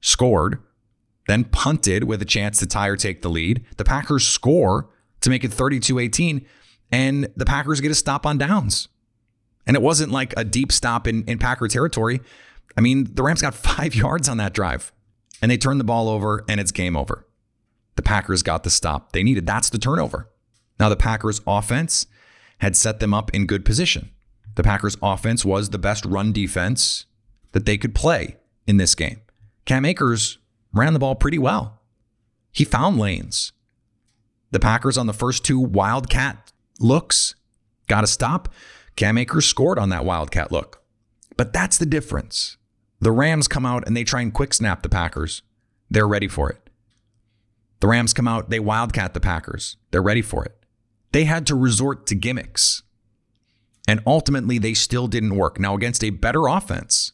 scored, 0.00 0.58
then 1.26 1.44
punted 1.44 2.04
with 2.04 2.22
a 2.22 2.24
chance 2.24 2.58
to 2.58 2.66
tie 2.66 2.88
or 2.88 2.96
take 2.96 3.22
the 3.22 3.28
lead. 3.28 3.64
The 3.76 3.84
Packers 3.84 4.26
score 4.26 4.88
to 5.20 5.30
make 5.30 5.44
it 5.44 5.52
32 5.52 5.98
18, 5.98 6.46
and 6.92 7.28
the 7.36 7.44
Packers 7.44 7.80
get 7.80 7.90
a 7.90 7.94
stop 7.94 8.24
on 8.24 8.38
downs. 8.38 8.88
And 9.66 9.76
it 9.76 9.82
wasn't 9.82 10.10
like 10.10 10.34
a 10.36 10.44
deep 10.44 10.72
stop 10.72 11.06
in, 11.06 11.24
in 11.24 11.38
Packer 11.38 11.68
territory. 11.68 12.20
I 12.76 12.80
mean, 12.80 13.08
the 13.14 13.22
Rams 13.22 13.42
got 13.42 13.54
five 13.54 13.94
yards 13.94 14.28
on 14.28 14.38
that 14.38 14.54
drive 14.54 14.92
and 15.42 15.50
they 15.50 15.56
turned 15.56 15.80
the 15.80 15.84
ball 15.84 16.08
over 16.08 16.44
and 16.48 16.60
it's 16.60 16.72
game 16.72 16.96
over. 16.96 17.26
The 17.96 18.02
Packers 18.02 18.42
got 18.42 18.64
the 18.64 18.70
stop 18.70 19.12
they 19.12 19.22
needed. 19.22 19.46
That's 19.46 19.70
the 19.70 19.78
turnover. 19.78 20.28
Now, 20.78 20.88
the 20.88 20.96
Packers 20.96 21.40
offense 21.46 22.06
had 22.60 22.76
set 22.76 23.00
them 23.00 23.12
up 23.12 23.32
in 23.34 23.46
good 23.46 23.64
position. 23.64 24.10
The 24.54 24.62
Packers 24.62 24.96
offense 25.02 25.44
was 25.44 25.70
the 25.70 25.78
best 25.78 26.04
run 26.04 26.32
defense 26.32 27.06
that 27.52 27.66
they 27.66 27.78
could 27.78 27.94
play 27.94 28.36
in 28.66 28.76
this 28.76 28.94
game. 28.94 29.20
Cam 29.64 29.84
Akers 29.84 30.38
ran 30.72 30.92
the 30.92 30.98
ball 30.98 31.14
pretty 31.14 31.38
well. 31.38 31.80
He 32.52 32.64
found 32.64 32.98
lanes. 32.98 33.52
The 34.50 34.60
Packers 34.60 34.98
on 34.98 35.06
the 35.06 35.12
first 35.12 35.44
two 35.44 35.58
Wildcat 35.58 36.52
looks 36.80 37.34
got 37.86 38.04
a 38.04 38.08
stop. 38.08 38.48
Cam 38.96 39.18
Akers 39.18 39.46
scored 39.46 39.78
on 39.78 39.88
that 39.90 40.04
Wildcat 40.04 40.50
look. 40.52 40.82
But 41.36 41.52
that's 41.52 41.78
the 41.78 41.86
difference. 41.86 42.56
The 43.00 43.12
Rams 43.12 43.48
come 43.48 43.64
out 43.64 43.86
and 43.86 43.96
they 43.96 44.04
try 44.04 44.20
and 44.20 44.34
quick 44.34 44.52
snap 44.52 44.82
the 44.82 44.88
Packers. 44.88 45.42
They're 45.90 46.08
ready 46.08 46.28
for 46.28 46.50
it. 46.50 46.68
The 47.80 47.88
Rams 47.88 48.12
come 48.12 48.28
out, 48.28 48.50
they 48.50 48.60
wildcat 48.60 49.14
the 49.14 49.20
Packers. 49.20 49.76
They're 49.90 50.02
ready 50.02 50.20
for 50.20 50.44
it. 50.44 50.59
They 51.12 51.24
had 51.24 51.46
to 51.48 51.54
resort 51.54 52.06
to 52.08 52.14
gimmicks. 52.14 52.82
And 53.88 54.00
ultimately, 54.06 54.58
they 54.58 54.74
still 54.74 55.08
didn't 55.08 55.36
work. 55.36 55.58
Now, 55.58 55.74
against 55.74 56.04
a 56.04 56.10
better 56.10 56.46
offense, 56.46 57.12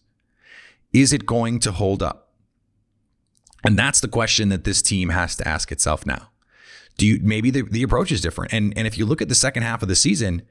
is 0.92 1.12
it 1.12 1.24
going 1.24 1.58
to 1.60 1.72
hold 1.72 2.02
up? 2.02 2.32
And 3.64 3.78
that's 3.78 4.00
the 4.00 4.08
question 4.08 4.48
that 4.50 4.64
this 4.64 4.82
team 4.82 5.08
has 5.08 5.36
to 5.36 5.48
ask 5.48 5.72
itself 5.72 6.06
now. 6.06 6.30
Do 6.98 7.06
you 7.06 7.20
maybe 7.22 7.50
the, 7.50 7.62
the 7.62 7.82
approach 7.82 8.12
is 8.12 8.20
different? 8.20 8.52
And 8.52 8.72
and 8.76 8.86
if 8.86 8.96
you 8.96 9.06
look 9.06 9.20
at 9.20 9.28
the 9.28 9.34
second 9.34 9.64
half 9.64 9.82
of 9.82 9.88
the 9.88 9.96
season, 9.96 10.42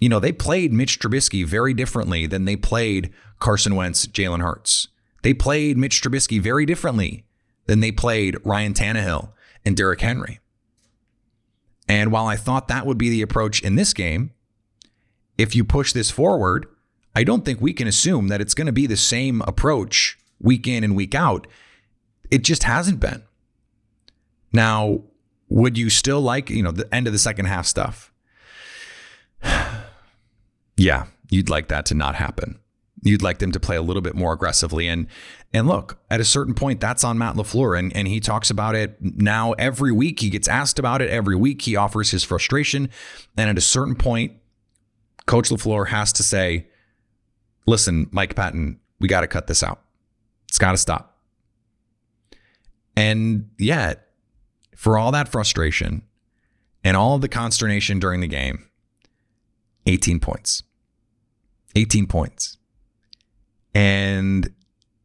you 0.00 0.08
know, 0.08 0.18
they 0.18 0.32
played 0.32 0.72
Mitch 0.72 0.98
Trubisky 0.98 1.44
very 1.44 1.74
differently 1.74 2.26
than 2.26 2.44
they 2.44 2.56
played 2.56 3.12
Carson 3.38 3.76
Wentz, 3.76 4.06
Jalen 4.06 4.40
Hurts. 4.40 4.88
They 5.22 5.34
played 5.34 5.76
Mitch 5.76 6.02
Trubisky 6.02 6.40
very 6.40 6.66
differently 6.66 7.24
than 7.66 7.80
they 7.80 7.92
played 7.92 8.36
Ryan 8.44 8.74
Tannehill 8.74 9.32
and 9.64 9.76
Derrick 9.76 10.00
Henry. 10.00 10.40
And 11.88 12.10
while 12.10 12.26
I 12.26 12.36
thought 12.36 12.68
that 12.68 12.86
would 12.86 12.98
be 12.98 13.10
the 13.10 13.22
approach 13.22 13.62
in 13.62 13.76
this 13.76 13.92
game, 13.92 14.32
if 15.36 15.54
you 15.54 15.64
push 15.64 15.92
this 15.92 16.10
forward, 16.10 16.66
I 17.14 17.24
don't 17.24 17.44
think 17.44 17.60
we 17.60 17.72
can 17.72 17.86
assume 17.86 18.28
that 18.28 18.40
it's 18.40 18.54
going 18.54 18.66
to 18.66 18.72
be 18.72 18.86
the 18.86 18.96
same 18.96 19.42
approach 19.42 20.18
week 20.40 20.66
in 20.66 20.82
and 20.82 20.96
week 20.96 21.14
out. 21.14 21.46
It 22.30 22.42
just 22.42 22.64
hasn't 22.64 23.00
been. 23.00 23.22
Now, 24.52 25.02
would 25.48 25.76
you 25.76 25.90
still 25.90 26.20
like, 26.20 26.50
you 26.50 26.62
know, 26.62 26.72
the 26.72 26.92
end 26.94 27.06
of 27.06 27.12
the 27.12 27.18
second 27.18 27.46
half 27.46 27.66
stuff? 27.66 28.12
yeah, 30.76 31.06
you'd 31.28 31.50
like 31.50 31.68
that 31.68 31.86
to 31.86 31.94
not 31.94 32.14
happen. 32.14 32.58
You'd 33.04 33.22
like 33.22 33.38
them 33.38 33.52
to 33.52 33.60
play 33.60 33.76
a 33.76 33.82
little 33.82 34.02
bit 34.02 34.14
more 34.14 34.32
aggressively. 34.32 34.88
And 34.88 35.06
and 35.52 35.68
look, 35.68 35.98
at 36.10 36.20
a 36.20 36.24
certain 36.24 36.54
point, 36.54 36.80
that's 36.80 37.04
on 37.04 37.16
Matt 37.16 37.36
LaFleur. 37.36 37.78
And, 37.78 37.94
and 37.94 38.08
he 38.08 38.18
talks 38.18 38.50
about 38.50 38.74
it 38.74 38.96
now 39.00 39.52
every 39.52 39.92
week. 39.92 40.18
He 40.18 40.30
gets 40.30 40.48
asked 40.48 40.80
about 40.80 41.00
it 41.00 41.10
every 41.10 41.36
week. 41.36 41.62
He 41.62 41.76
offers 41.76 42.10
his 42.10 42.24
frustration. 42.24 42.88
And 43.36 43.48
at 43.48 43.56
a 43.56 43.60
certain 43.60 43.94
point, 43.94 44.32
Coach 45.26 45.50
LaFleur 45.50 45.88
has 45.88 46.12
to 46.14 46.24
say, 46.24 46.66
listen, 47.66 48.08
Mike 48.10 48.34
Pettine, 48.34 48.78
we 48.98 49.06
got 49.06 49.20
to 49.20 49.28
cut 49.28 49.46
this 49.46 49.62
out. 49.62 49.80
It's 50.48 50.58
got 50.58 50.72
to 50.72 50.76
stop. 50.76 51.20
And 52.96 53.50
yet, 53.58 54.08
for 54.74 54.98
all 54.98 55.12
that 55.12 55.28
frustration 55.28 56.02
and 56.82 56.96
all 56.96 57.18
the 57.18 57.28
consternation 57.28 58.00
during 58.00 58.20
the 58.20 58.26
game, 58.26 58.66
18 59.86 60.18
points. 60.18 60.62
18 61.76 62.06
points. 62.06 62.56
And 63.74 64.52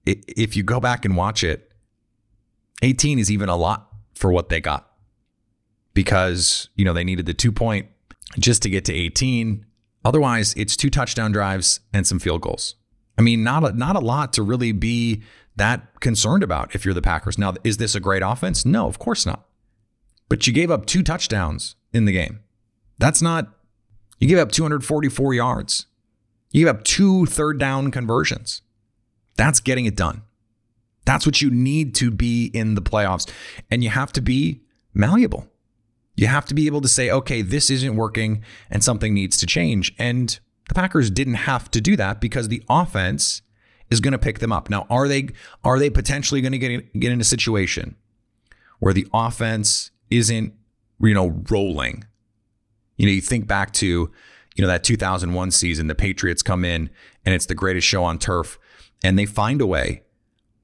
if 0.06 0.56
you 0.56 0.64
go 0.64 0.80
back 0.80 1.06
and 1.06 1.16
watch 1.16 1.44
it, 1.44 1.72
18 2.82 3.20
is 3.20 3.32
even 3.32 3.50
a 3.50 3.56
lot 3.56 3.90
for 4.16 4.32
what 4.32 4.50
they 4.50 4.62
got 4.62 4.92
because, 5.94 6.70
you 6.76 6.86
know, 6.86 6.94
they 6.94 7.04
needed 7.04 7.26
the 7.26 7.34
two 7.34 7.52
point 7.52 7.88
just 8.38 8.62
to 8.64 8.70
get 8.70 8.86
to 8.86 8.94
18. 8.94 9.66
Otherwise, 10.06 10.54
it's 10.56 10.78
two 10.78 10.90
touchdown 10.90 11.32
drives 11.32 11.82
and 11.94 12.06
some 12.08 12.20
field 12.20 12.42
goals. 12.42 12.76
I 13.18 13.22
mean, 13.22 13.44
not 13.44 13.64
a, 13.64 13.74
not 13.74 13.96
a 13.96 14.00
lot 14.00 14.32
to 14.34 14.44
really 14.44 14.72
be 14.72 15.24
that 15.58 16.00
concerned 16.00 16.42
about 16.42 16.74
if 16.74 16.86
you're 16.86 16.94
the 16.94 17.02
Packers. 17.02 17.38
Now, 17.38 17.54
is 17.64 17.78
this 17.78 17.96
a 17.96 18.00
great 18.00 18.24
offense? 18.24 18.66
No, 18.66 18.88
of 18.88 18.98
course 18.98 19.26
not. 19.26 19.46
But 20.30 20.48
you 20.48 20.54
gave 20.54 20.72
up 20.72 20.86
two 20.86 21.04
touchdowns 21.04 21.76
in 21.92 22.06
the 22.06 22.14
game. 22.14 22.40
That's 22.98 23.22
not, 23.22 23.50
you 24.20 24.28
gave 24.28 24.38
up 24.38 24.52
244 24.52 25.34
yards. 25.34 25.86
You 26.52 26.66
gave 26.66 26.76
up 26.76 26.84
two 26.84 27.26
third 27.26 27.60
down 27.60 27.92
conversions. 27.92 28.62
That's 29.36 29.60
getting 29.60 29.86
it 29.86 29.96
done. 29.96 30.24
That's 31.06 31.26
what 31.26 31.42
you 31.42 31.50
need 31.50 31.96
to 31.96 32.12
be 32.12 32.46
in 32.54 32.76
the 32.76 32.82
playoffs. 32.82 33.30
And 33.72 33.84
you 33.84 33.90
have 33.90 34.12
to 34.14 34.22
be 34.22 34.62
malleable. 34.94 35.48
You 36.16 36.28
have 36.28 36.46
to 36.46 36.54
be 36.54 36.68
able 36.68 36.82
to 36.82 36.88
say, 36.88 37.10
okay, 37.10 37.42
this 37.42 37.70
isn't 37.70 37.96
working 37.96 38.44
and 38.70 38.84
something 38.84 39.14
needs 39.14 39.38
to 39.38 39.46
change. 39.46 39.96
And 39.98 40.38
the 40.68 40.76
Packers 40.76 41.10
didn't 41.10 41.36
have 41.36 41.72
to 41.72 41.82
do 41.82 41.96
that 41.96 42.20
because 42.20 42.48
the 42.48 42.64
offense 42.70 43.42
is 43.90 44.02
going 44.02 44.12
to 44.12 44.20
pick 44.20 44.40
them 44.40 44.52
up. 44.52 44.70
Now, 44.70 44.86
are 44.90 45.08
they 45.08 45.30
are 45.64 45.80
they 45.80 45.90
potentially 45.90 46.42
going 46.42 46.52
to 46.52 46.58
get 46.60 47.00
get 47.00 47.12
in 47.12 47.22
a 47.22 47.24
situation 47.24 47.96
where 48.80 48.94
the 48.94 49.08
offense 49.14 49.92
isn't, 50.10 50.54
you 51.02 51.14
know, 51.14 51.42
rolling? 51.50 52.06
You 52.98 53.06
know, 53.08 53.14
you 53.14 53.22
think 53.22 53.48
back 53.48 53.72
to, 53.76 54.12
you 54.60 54.62
know, 54.62 54.68
that 54.68 54.84
2001 54.84 55.52
season, 55.52 55.88
the 55.88 55.96
Patriots 55.96 56.44
come 56.44 56.66
in 56.66 56.90
and 57.26 57.34
it's 57.34 57.46
the 57.46 57.56
greatest 57.56 57.88
show 57.88 58.04
on 58.04 58.20
turf 58.20 58.60
and 59.02 59.18
they 59.18 59.26
find 59.26 59.62
a 59.62 59.66
way 59.66 60.04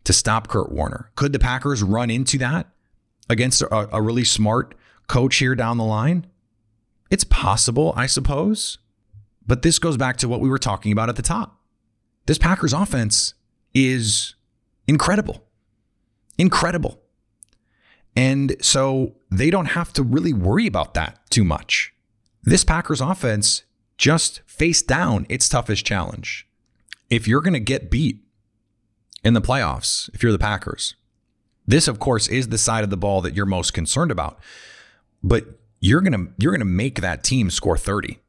to 0.04 0.12
stop 0.12 0.50
Kurt 0.50 0.70
Warner. 0.70 1.12
Could 1.16 1.32
the 1.32 1.40
Packers 1.40 1.82
run 1.82 2.10
into 2.10 2.38
that 2.40 2.68
against 3.30 3.62
a, 3.62 3.96
a 3.96 4.02
really 4.02 4.26
smart 4.26 4.76
coach 5.08 5.38
here 5.38 5.56
down 5.56 5.78
the 5.78 5.86
line? 5.86 6.28
It's 7.10 7.24
possible, 7.24 7.94
I 7.96 8.08
suppose. 8.08 8.80
But 9.48 9.62
this 9.62 9.80
goes 9.80 9.96
back 9.96 10.18
to 10.18 10.28
what 10.28 10.42
we 10.42 10.50
were 10.50 10.60
talking 10.60 10.92
about 10.92 11.08
at 11.08 11.16
the 11.16 11.22
top. 11.22 11.62
This 12.26 12.38
Packers 12.38 12.74
offense 12.74 13.34
is 13.74 14.36
incredible. 14.90 15.42
Incredible. 16.38 17.00
And 18.14 18.58
so 18.60 19.16
they 19.32 19.50
don't 19.50 19.68
have 19.68 19.94
to 19.94 20.04
really 20.04 20.34
worry 20.34 20.68
about 20.68 20.96
that 20.96 21.22
too 21.30 21.46
much. 21.46 21.94
This 22.44 22.66
Packers 22.66 23.00
offense 23.00 23.64
just 23.98 24.42
face 24.46 24.82
down 24.82 25.26
its 25.30 25.48
toughest 25.50 25.86
challenge. 25.86 26.48
If 27.10 27.28
you're 27.28 27.42
going 27.42 27.54
to 27.54 27.60
get 27.60 27.92
beat 27.92 28.20
in 29.24 29.34
the 29.34 29.42
playoffs, 29.42 30.10
if 30.14 30.24
you're 30.24 30.32
the 30.32 30.40
Packers, 30.40 30.96
this 31.68 31.88
of 31.88 32.00
course 32.00 32.28
is 32.28 32.50
the 32.50 32.58
side 32.58 32.84
of 32.84 32.90
the 32.90 32.98
ball 32.98 33.22
that 33.22 33.36
you're 33.36 33.46
most 33.46 33.74
concerned 33.74 34.12
about. 34.12 34.40
But 35.24 35.46
you're 35.80 36.02
going 36.02 36.14
to 36.14 36.34
you're 36.38 36.52
going 36.52 36.60
to 36.60 36.66
make 36.66 37.02
that 37.02 37.24
team 37.24 37.50
score 37.50 37.78
30 37.78 38.20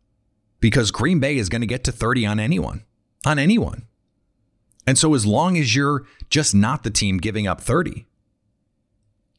because 0.61 0.90
Green 0.90 1.20
Bay 1.20 1.37
is 1.37 1.48
going 1.48 1.61
to 1.61 1.66
get 1.66 1.85
to 1.85 1.92
30 1.92 2.26
on 2.26 2.40
anyone, 2.40 2.85
on 3.24 3.38
anyone. 3.38 3.87
And 4.87 4.96
so 4.96 5.14
as 5.14 5.26
long 5.26 5.57
as 5.57 5.74
you're 5.74 6.07
just 6.31 6.55
not 6.55 6.85
the 6.85 6.90
team 6.90 7.18
giving 7.18 7.46
up 7.46 7.61
30, 7.61 8.07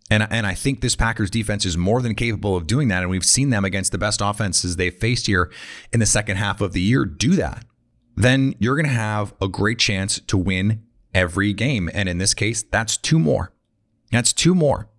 and, 0.10 0.28
and 0.30 0.48
I 0.48 0.54
think 0.54 0.82
this 0.82 0.96
Packers 0.96 1.30
defense 1.30 1.66
is 1.66 1.78
more 1.78 2.02
than 2.02 2.16
capable 2.16 2.56
of 2.56 2.66
doing 2.66 2.88
that. 2.88 3.02
And 3.02 3.10
we've 3.10 3.26
seen 3.26 3.50
them 3.50 3.66
against 3.66 3.92
the 3.92 3.98
best 3.98 4.22
offenses 4.24 4.76
they've 4.76 4.94
faced 4.94 5.28
here 5.28 5.52
in 5.92 6.00
the 6.00 6.06
second 6.06 6.38
half 6.38 6.62
of 6.62 6.74
the 6.74 6.82
year 6.82 7.06
do 7.06 7.36
that. 7.36 7.66
Then 8.16 8.56
you're 8.60 8.76
going 8.76 8.88
to 8.88 8.92
have 8.92 9.34
a 9.42 9.48
great 9.48 9.80
chance 9.80 10.20
to 10.22 10.38
win 10.38 10.84
every 11.14 11.54
game. 11.54 11.90
And 11.94 12.08
in 12.08 12.20
this 12.20 12.34
case, 12.34 12.64
that's 12.64 12.96
two 12.96 13.20
more. 13.20 13.52
That's 14.12 14.32
two 14.32 14.56
more. 14.56 14.90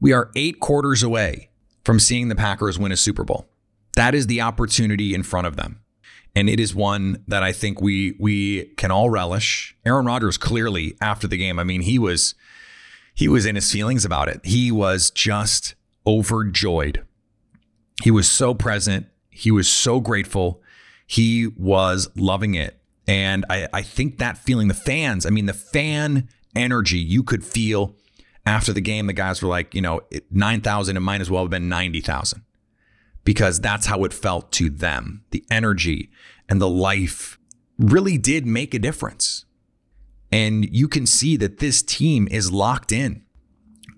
We 0.00 0.12
are 0.12 0.30
eight 0.34 0.58
quarters 0.58 1.02
away 1.02 1.50
from 1.84 2.00
seeing 2.00 2.28
the 2.28 2.34
Packers 2.34 2.78
win 2.78 2.92
a 2.92 2.96
Super 2.96 3.24
Bowl. 3.24 3.46
That 3.94 4.14
is 4.14 4.26
the 4.26 4.40
opportunity 4.40 5.14
in 5.14 5.22
front 5.22 5.46
of 5.46 5.56
them. 5.56 5.80
And 6.34 6.48
it 6.48 6.58
is 6.58 6.74
one 6.74 7.22
that 7.28 7.42
I 7.42 7.52
think 7.52 7.80
we 7.80 8.16
we 8.18 8.64
can 8.76 8.90
all 8.90 9.10
relish. 9.10 9.76
Aaron 9.84 10.06
Rodgers 10.06 10.38
clearly 10.38 10.96
after 11.00 11.28
the 11.28 11.36
game, 11.36 11.58
I 11.58 11.64
mean, 11.64 11.82
he 11.82 11.98
was 11.98 12.34
he 13.14 13.28
was 13.28 13.46
in 13.46 13.54
his 13.54 13.70
feelings 13.70 14.04
about 14.04 14.28
it. 14.28 14.40
He 14.44 14.70
was 14.70 15.10
just 15.10 15.74
overjoyed. 16.06 17.04
He 18.02 18.10
was 18.10 18.28
so 18.28 18.54
present. 18.54 19.06
He 19.30 19.50
was 19.50 19.68
so 19.68 20.00
grateful. 20.00 20.62
He 21.06 21.46
was 21.46 22.08
loving 22.16 22.54
it. 22.54 22.78
And 23.06 23.44
I, 23.50 23.68
I 23.72 23.82
think 23.82 24.18
that 24.18 24.38
feeling, 24.38 24.68
the 24.68 24.74
fans, 24.74 25.26
I 25.26 25.30
mean, 25.30 25.46
the 25.46 25.52
fan 25.52 26.28
energy 26.54 26.98
you 26.98 27.22
could 27.22 27.44
feel 27.44 27.96
after 28.44 28.72
the 28.72 28.80
game, 28.80 29.06
the 29.06 29.12
guys 29.12 29.42
were 29.42 29.48
like, 29.48 29.74
you 29.74 29.80
know, 29.80 30.00
9,000, 30.30 30.96
it 30.96 31.00
might 31.00 31.20
as 31.20 31.30
well 31.30 31.42
have 31.42 31.50
been 31.50 31.68
90,000 31.68 32.42
because 33.24 33.60
that's 33.60 33.86
how 33.86 34.04
it 34.04 34.12
felt 34.12 34.52
to 34.52 34.68
them. 34.68 35.24
The 35.30 35.44
energy 35.50 36.10
and 36.48 36.60
the 36.60 36.68
life 36.68 37.38
really 37.78 38.18
did 38.18 38.46
make 38.46 38.74
a 38.74 38.78
difference. 38.78 39.44
And 40.32 40.64
you 40.74 40.88
can 40.88 41.06
see 41.06 41.36
that 41.36 41.58
this 41.58 41.82
team 41.82 42.26
is 42.30 42.50
locked 42.50 42.90
in. 42.90 43.22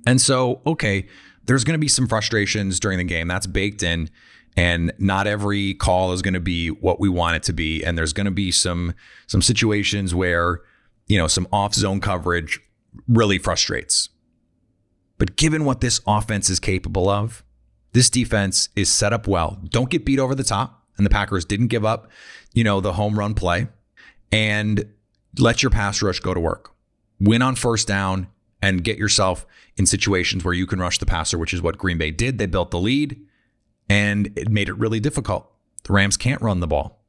And 0.04 0.20
so, 0.20 0.60
okay, 0.66 1.06
there's 1.46 1.64
going 1.64 1.74
to 1.74 1.80
be 1.80 1.88
some 1.88 2.08
frustrations 2.08 2.80
during 2.80 2.98
the 2.98 3.04
game. 3.04 3.28
That's 3.28 3.46
baked 3.46 3.82
in. 3.82 4.10
And 4.56 4.92
not 4.98 5.26
every 5.26 5.74
call 5.74 6.12
is 6.12 6.22
going 6.22 6.34
to 6.34 6.40
be 6.40 6.68
what 6.68 7.00
we 7.00 7.08
want 7.08 7.36
it 7.36 7.42
to 7.44 7.52
be. 7.52 7.84
And 7.84 7.96
there's 7.96 8.12
going 8.12 8.26
to 8.26 8.30
be 8.30 8.50
some 8.52 8.94
some 9.26 9.42
situations 9.42 10.14
where, 10.14 10.60
you 11.06 11.18
know, 11.18 11.26
some 11.26 11.48
off 11.52 11.74
zone 11.74 12.00
coverage 12.00 12.60
really 13.08 13.38
frustrates. 13.38 14.10
But 15.18 15.36
given 15.36 15.64
what 15.64 15.80
this 15.80 16.00
offense 16.06 16.50
is 16.50 16.60
capable 16.60 17.08
of, 17.08 17.44
this 17.92 18.10
defense 18.10 18.68
is 18.76 18.90
set 18.90 19.12
up 19.12 19.26
well. 19.26 19.60
Don't 19.70 19.90
get 19.90 20.04
beat 20.04 20.18
over 20.18 20.34
the 20.34 20.44
top. 20.44 20.82
And 20.96 21.04
the 21.04 21.10
Packers 21.10 21.44
didn't 21.44 21.68
give 21.68 21.84
up, 21.84 22.08
you 22.52 22.62
know, 22.62 22.80
the 22.80 22.92
home 22.92 23.18
run 23.18 23.34
play. 23.34 23.66
And 24.30 24.92
let 25.38 25.62
your 25.62 25.70
pass 25.70 26.02
rush 26.02 26.20
go 26.20 26.34
to 26.34 26.40
work. 26.40 26.72
Win 27.20 27.42
on 27.42 27.54
first 27.54 27.88
down 27.88 28.28
and 28.62 28.84
get 28.84 28.98
yourself 28.98 29.46
in 29.76 29.86
situations 29.86 30.44
where 30.44 30.54
you 30.54 30.66
can 30.66 30.78
rush 30.78 30.98
the 30.98 31.06
passer, 31.06 31.38
which 31.38 31.52
is 31.52 31.62
what 31.62 31.78
Green 31.78 31.98
Bay 31.98 32.10
did. 32.10 32.38
They 32.38 32.46
built 32.46 32.70
the 32.70 32.80
lead 32.80 33.20
and 33.88 34.30
it 34.36 34.48
made 34.48 34.68
it 34.68 34.74
really 34.74 35.00
difficult. 35.00 35.50
The 35.84 35.92
Rams 35.92 36.16
can't 36.16 36.40
run 36.40 36.60
the 36.60 36.66
ball. 36.66 37.00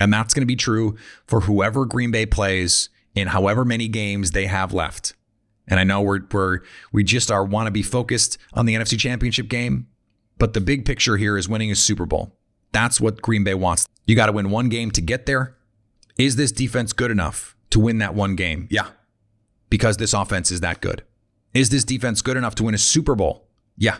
And 0.00 0.12
that's 0.12 0.34
going 0.34 0.42
to 0.42 0.46
be 0.46 0.56
true 0.56 0.96
for 1.26 1.42
whoever 1.42 1.84
Green 1.84 2.10
Bay 2.10 2.26
plays 2.26 2.88
in 3.14 3.28
however 3.28 3.64
many 3.64 3.88
games 3.88 4.30
they 4.30 4.46
have 4.46 4.72
left. 4.72 5.14
And 5.68 5.80
I 5.80 5.84
know 5.84 6.00
we're, 6.00 6.20
we're 6.30 6.60
we 6.92 7.02
just 7.02 7.30
are 7.30 7.44
want 7.44 7.66
to 7.66 7.70
be 7.70 7.82
focused 7.82 8.38
on 8.52 8.66
the 8.66 8.74
NFC 8.74 8.98
Championship 8.98 9.48
game, 9.48 9.88
but 10.38 10.52
the 10.52 10.60
big 10.60 10.84
picture 10.84 11.16
here 11.16 11.36
is 11.36 11.48
winning 11.48 11.70
a 11.70 11.74
Super 11.74 12.06
Bowl. 12.06 12.36
That's 12.72 13.00
what 13.00 13.22
Green 13.22 13.42
Bay 13.42 13.54
wants. 13.54 13.88
You 14.06 14.14
got 14.14 14.26
to 14.26 14.32
win 14.32 14.50
one 14.50 14.68
game 14.68 14.90
to 14.92 15.00
get 15.00 15.26
there. 15.26 15.56
Is 16.18 16.36
this 16.36 16.52
defense 16.52 16.92
good 16.92 17.10
enough 17.10 17.55
to 17.70 17.80
win 17.80 17.98
that 17.98 18.14
one 18.14 18.36
game? 18.36 18.68
Yeah, 18.70 18.88
because 19.70 19.96
this 19.96 20.12
offense 20.12 20.50
is 20.50 20.60
that 20.60 20.80
good. 20.80 21.02
Is 21.54 21.70
this 21.70 21.84
defense 21.84 22.22
good 22.22 22.36
enough 22.36 22.54
to 22.56 22.64
win 22.64 22.74
a 22.74 22.78
Super 22.78 23.14
Bowl? 23.14 23.48
Yeah, 23.76 23.98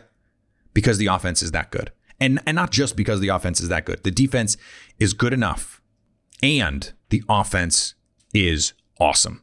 because 0.74 0.98
the 0.98 1.07
offense 1.07 1.42
is 1.42 1.52
that 1.52 1.70
good. 1.70 1.90
And, 2.20 2.40
and 2.46 2.55
not 2.55 2.70
just 2.70 2.96
because 2.96 3.20
the 3.20 3.29
offense 3.29 3.61
is 3.61 3.68
that 3.68 3.85
good. 3.85 4.02
The 4.02 4.11
defense 4.11 4.57
is 4.98 5.12
good 5.12 5.33
enough 5.33 5.83
and 6.42 6.92
the 7.11 7.22
offense 7.29 7.94
is 8.35 8.72
awesome. 8.98 9.42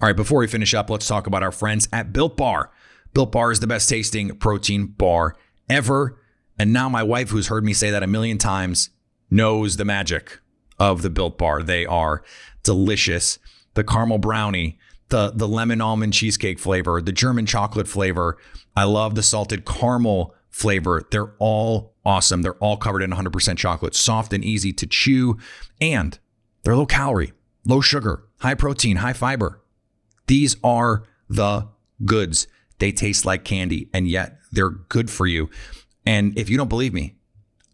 All 0.00 0.06
right, 0.06 0.16
before 0.16 0.38
we 0.38 0.46
finish 0.46 0.74
up, 0.74 0.90
let's 0.90 1.06
talk 1.06 1.26
about 1.26 1.42
our 1.42 1.52
friends 1.52 1.88
at 1.92 2.12
Built 2.12 2.36
Bar. 2.36 2.70
Built 3.14 3.32
Bar 3.32 3.50
is 3.50 3.60
the 3.60 3.66
best 3.66 3.88
tasting 3.88 4.36
protein 4.36 4.86
bar 4.86 5.34
ever. 5.68 6.20
And 6.58 6.72
now 6.72 6.88
my 6.88 7.02
wife, 7.02 7.30
who's 7.30 7.48
heard 7.48 7.64
me 7.64 7.72
say 7.72 7.90
that 7.90 8.02
a 8.02 8.06
million 8.06 8.38
times, 8.38 8.90
knows 9.30 9.76
the 9.76 9.84
magic 9.84 10.40
of 10.78 11.02
the 11.02 11.10
Built 11.10 11.38
Bar. 11.38 11.62
They 11.62 11.86
are 11.86 12.22
delicious. 12.62 13.38
The 13.74 13.84
caramel 13.84 14.18
brownie, 14.18 14.78
the, 15.08 15.30
the 15.34 15.48
lemon 15.48 15.80
almond 15.80 16.12
cheesecake 16.12 16.58
flavor, 16.58 17.00
the 17.00 17.12
German 17.12 17.46
chocolate 17.46 17.88
flavor. 17.88 18.38
I 18.76 18.84
love 18.84 19.14
the 19.14 19.22
salted 19.22 19.64
caramel 19.64 20.34
flavor. 20.50 21.06
They're 21.10 21.34
all 21.38 21.94
awesome. 22.04 22.42
They're 22.42 22.54
all 22.54 22.76
covered 22.76 23.02
in 23.02 23.10
100% 23.10 23.56
chocolate, 23.56 23.94
soft 23.94 24.32
and 24.32 24.44
easy 24.44 24.72
to 24.72 24.86
chew. 24.86 25.38
And 25.80 26.18
They're 26.62 26.76
low 26.76 26.86
calorie, 26.86 27.32
low 27.64 27.80
sugar, 27.80 28.24
high 28.40 28.54
protein, 28.54 28.96
high 28.96 29.12
fiber. 29.12 29.62
These 30.26 30.56
are 30.62 31.04
the 31.28 31.68
goods. 32.04 32.46
They 32.78 32.92
taste 32.92 33.24
like 33.24 33.44
candy, 33.44 33.88
and 33.92 34.08
yet 34.08 34.38
they're 34.52 34.70
good 34.70 35.10
for 35.10 35.26
you. 35.26 35.50
And 36.06 36.38
if 36.38 36.48
you 36.48 36.56
don't 36.56 36.68
believe 36.68 36.94
me, 36.94 37.17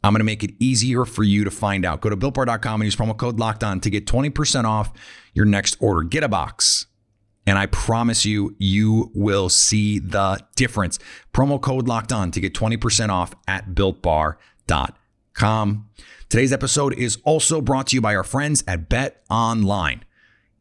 I'm 0.05 0.13
going 0.13 0.21
to 0.21 0.25
make 0.25 0.45
it 0.45 0.53
easier 0.61 1.07
for 1.07 1.23
you 1.23 1.45
to 1.45 1.51
find 1.51 1.87
out. 1.87 2.03
Go 2.03 2.11
to 2.11 2.17
builtbar.com 2.17 2.83
and 2.83 2.87
use 2.87 2.95
promo 2.95 3.17
code 3.17 3.41
locked 3.41 3.65
on 3.65 3.81
to 3.81 3.89
get 3.89 4.07
20% 4.07 4.65
off 4.65 4.93
your 5.33 5.47
next 5.47 5.79
order. 5.81 6.03
Get 6.03 6.23
a 6.23 6.29
box. 6.29 6.89
And 7.47 7.59
I 7.59 7.65
promise 7.67 8.27
you, 8.27 8.55
you 8.59 9.11
will 9.15 9.49
see 9.49 9.99
the 9.99 10.45
difference. 10.57 10.99
Promo 11.33 11.59
code 11.59 11.89
locked 11.89 12.13
on 12.13 12.31
to 12.33 12.41
get 12.41 12.53
20% 12.53 13.09
off 13.09 13.35
at 13.49 13.71
builtbar.com. 13.71 15.89
Today's 16.29 16.53
episode 16.53 16.93
is 16.99 17.17
also 17.25 17.63
brought 17.63 17.87
to 17.87 17.97
you 17.97 18.03
by 18.03 18.15
our 18.15 18.25
friends 18.25 18.63
at 18.69 18.91
Bet 18.91 19.25
Online. 19.31 20.05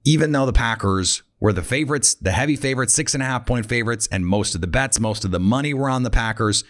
Even 0.06 0.32
though 0.32 0.46
the 0.46 0.54
Packers 0.54 1.22
were 1.42 1.52
the 1.52 1.64
favorites, 1.64 2.16
the 2.16 2.32
heavy 2.32 2.56
favorites, 2.56 2.94
six 2.94 3.14
and 3.14 3.22
a 3.22 3.26
half 3.26 3.46
point 3.46 3.66
favorites, 3.66 4.08
and 4.10 4.26
most 4.26 4.56
of 4.56 4.62
the 4.62 4.68
bets, 4.68 5.02
most 5.02 5.26
of 5.26 5.32
the 5.32 5.40
money 5.40 5.74
were 5.74 5.90
on 5.90 6.04
the 6.04 6.10
Packers. 6.10 6.64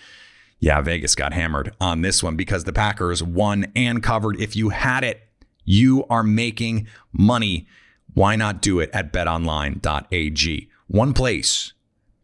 Yeah, 0.59 0.79
Vegas 0.81 1.15
got 1.15 1.33
hammered 1.33 1.75
on 1.81 2.01
this 2.01 2.23
one 2.23 2.35
because 2.35 2.63
the 2.63 2.73
Packers 2.73 3.21
won 3.21 3.71
and 3.75 4.01
covered. 4.01 4.39
If 4.39 4.55
you 4.55 4.69
had 4.69 5.03
it, 5.03 5.21
you 5.65 6.05
are 6.09 6.23
making 6.23 6.87
money. 7.11 7.67
Why 8.13 8.35
not 8.35 8.61
do 8.61 8.79
it 8.79 8.89
at 8.93 9.11
betonline.ag? 9.11 10.69
One 10.87 11.13
place 11.13 11.73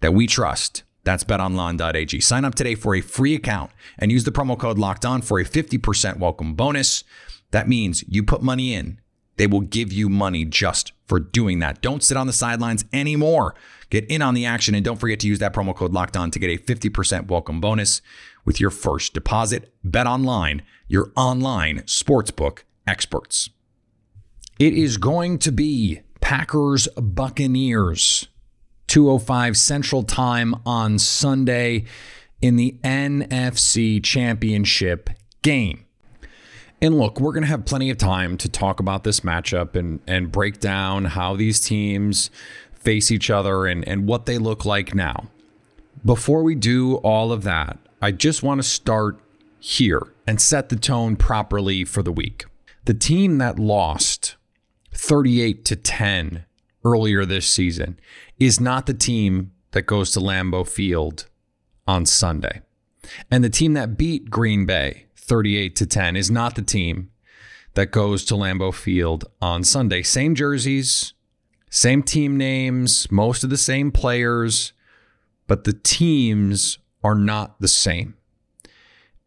that 0.02 0.14
we 0.14 0.28
trust. 0.28 0.84
That's 1.04 1.24
betonline.ag. 1.24 2.20
Sign 2.22 2.46
up 2.46 2.56
today 2.56 2.76
for 2.76 2.96
a 2.96 3.02
free 3.02 3.34
account 3.34 3.72
and 3.98 4.12
use 4.12 4.24
the 4.24 4.32
promo 4.32 4.58
code 4.58 4.78
locked 4.78 5.06
on 5.06 5.22
for 5.22 5.40
a 5.40 5.46
50% 5.46 6.20
welcome 6.20 6.54
bonus. 6.54 7.04
That 7.52 7.68
means 7.68 8.04
you 8.08 8.24
put 8.24 8.44
money 8.44 8.74
in, 8.74 9.00
they 9.38 9.48
will 9.48 9.62
give 9.62 9.92
you 9.92 10.10
money 10.10 10.46
just 10.46 10.92
for 11.08 11.20
doing 11.20 11.60
that. 11.60 11.82
Don't 11.82 12.04
sit 12.04 12.18
on 12.18 12.28
the 12.28 12.34
sidelines 12.34 12.86
anymore. 12.94 13.56
Get 13.90 14.06
in 14.06 14.22
on 14.22 14.34
the 14.34 14.46
action 14.46 14.76
and 14.76 14.86
don't 14.86 14.98
forget 14.98 15.20
to 15.22 15.28
use 15.28 15.40
that 15.40 15.54
promo 15.54 15.76
code 15.76 15.94
locked 15.94 16.16
on 16.16 16.32
to 16.32 16.40
get 16.40 16.50
a 16.50 16.62
50% 16.62 17.28
welcome 17.28 17.60
bonus 17.60 18.02
with 18.46 18.60
your 18.60 18.70
first 18.70 19.14
deposit. 19.14 19.74
Bet 19.84 20.06
online, 20.06 20.62
your 20.88 21.12
online 21.16 21.80
sportsbook 21.82 22.60
experts. 22.86 23.50
It 24.60 24.74
is 24.74 24.98
going 24.98 25.40
to 25.40 25.52
be 25.52 26.02
Packers 26.22 26.88
Buccaneers, 26.98 28.28
205 28.88 29.58
Central 29.58 30.04
Time 30.04 30.56
on 30.66 31.00
Sunday 31.00 31.86
in 32.42 32.56
the 32.56 32.78
NFC 32.84 34.04
Championship 34.04 35.10
game. 35.42 35.86
And 36.82 36.98
look, 36.98 37.20
we're 37.20 37.34
going 37.34 37.44
to 37.44 37.50
have 37.50 37.66
plenty 37.66 37.90
of 37.90 37.98
time 37.98 38.38
to 38.38 38.48
talk 38.48 38.80
about 38.80 39.04
this 39.04 39.22
matchup 39.22 39.76
and, 39.76 40.00
and 40.08 40.32
break 40.32 40.60
down 40.60 41.06
how 41.06 41.36
these 41.36 41.60
teams 41.60 42.30
face 42.80 43.12
each 43.12 43.30
other 43.30 43.66
and, 43.66 43.88
and 43.88 44.08
what 44.08 44.26
they 44.26 44.38
look 44.38 44.66
like 44.66 44.96
now. 44.96 45.28
Before 46.04 46.44
we 46.44 46.56
do 46.56 46.96
all 46.98 47.32
of 47.32 47.44
that, 47.44 47.78
I 48.02 48.12
just 48.12 48.42
want 48.44 48.60
to 48.60 48.68
start 48.68 49.20
here 49.60 50.14
and 50.26 50.40
set 50.40 50.70
the 50.70 50.76
tone 50.76 51.16
properly 51.16 51.84
for 51.84 52.02
the 52.02 52.12
week. 52.12 52.46
The 52.86 52.94
team 52.94 53.38
that 53.40 53.60
lost 53.60 54.38
38 54.94 55.66
to 55.66 55.76
10 55.76 56.46
earlier 56.86 57.26
this 57.26 57.48
season 57.48 58.00
is 58.40 58.60
not 58.60 58.86
the 58.86 58.94
team 58.94 59.52
that 59.72 59.84
goes 59.84 60.12
to 60.12 60.20
Lambeau 60.20 60.68
Field 60.68 61.28
on 61.88 62.06
Sunday. 62.06 62.62
And 63.30 63.44
the 63.44 63.50
team 63.50 63.74
that 63.74 63.98
beat 63.98 64.30
Green 64.30 64.66
Bay 64.66 65.06
38 65.16 65.76
to 65.76 65.86
10 65.86 66.16
is 66.16 66.32
not 66.32 66.56
the 66.56 66.62
team 66.62 67.12
that 67.74 67.92
goes 67.92 68.26
to 68.26 68.34
Lambeau 68.34 68.74
Field 68.74 69.26
on 69.42 69.64
Sunday. 69.64 70.02
Same 70.02 70.36
jerseys, 70.36 71.14
same 71.70 72.04
team 72.04 72.38
names, 72.38 73.12
most 73.12 73.44
of 73.44 73.50
the 73.50 73.58
same 73.58 73.92
players, 73.92 74.74
but 75.48 75.64
the 75.64 75.74
teams 75.74 76.80
are 77.04 77.16
not 77.16 77.60
the 77.60 77.68
same. 77.68 78.16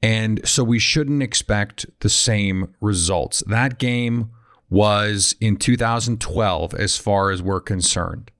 And 0.02 0.46
so 0.46 0.64
we 0.64 0.78
shouldn't 0.78 1.22
expect 1.22 1.86
the 2.00 2.08
same 2.08 2.74
results. 2.80 3.42
That 3.46 3.78
game 3.78 4.30
was 4.68 5.36
in 5.40 5.56
2012, 5.56 6.74
as 6.74 6.96
far 6.96 7.30
as 7.30 7.42
we're 7.42 7.60
concerned. 7.60 8.30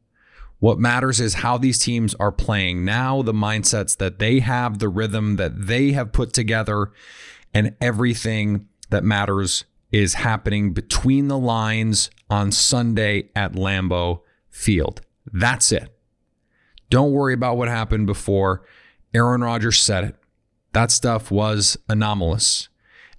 What 0.58 0.78
matters 0.78 1.20
is 1.20 1.34
how 1.34 1.58
these 1.58 1.78
teams 1.78 2.14
are 2.16 2.32
playing 2.32 2.84
now, 2.84 3.22
the 3.22 3.32
mindsets 3.32 3.96
that 3.98 4.18
they 4.18 4.40
have, 4.40 4.78
the 4.78 4.88
rhythm 4.88 5.36
that 5.36 5.66
they 5.66 5.92
have 5.92 6.12
put 6.12 6.32
together, 6.32 6.92
and 7.52 7.76
everything 7.80 8.68
that 8.90 9.04
matters 9.04 9.64
is 9.92 10.14
happening 10.14 10.72
between 10.72 11.28
the 11.28 11.38
lines 11.38 12.10
on 12.30 12.50
Sunday 12.50 13.28
at 13.36 13.52
Lambeau 13.52 14.22
Field. 14.50 15.02
That's 15.30 15.70
it. 15.70 15.96
Don't 16.90 17.12
worry 17.12 17.34
about 17.34 17.56
what 17.56 17.68
happened 17.68 18.06
before. 18.06 18.64
Aaron 19.14 19.42
Rodgers 19.42 19.78
said 19.78 20.04
it. 20.04 20.16
That 20.72 20.90
stuff 20.90 21.30
was 21.30 21.76
anomalous. 21.88 22.68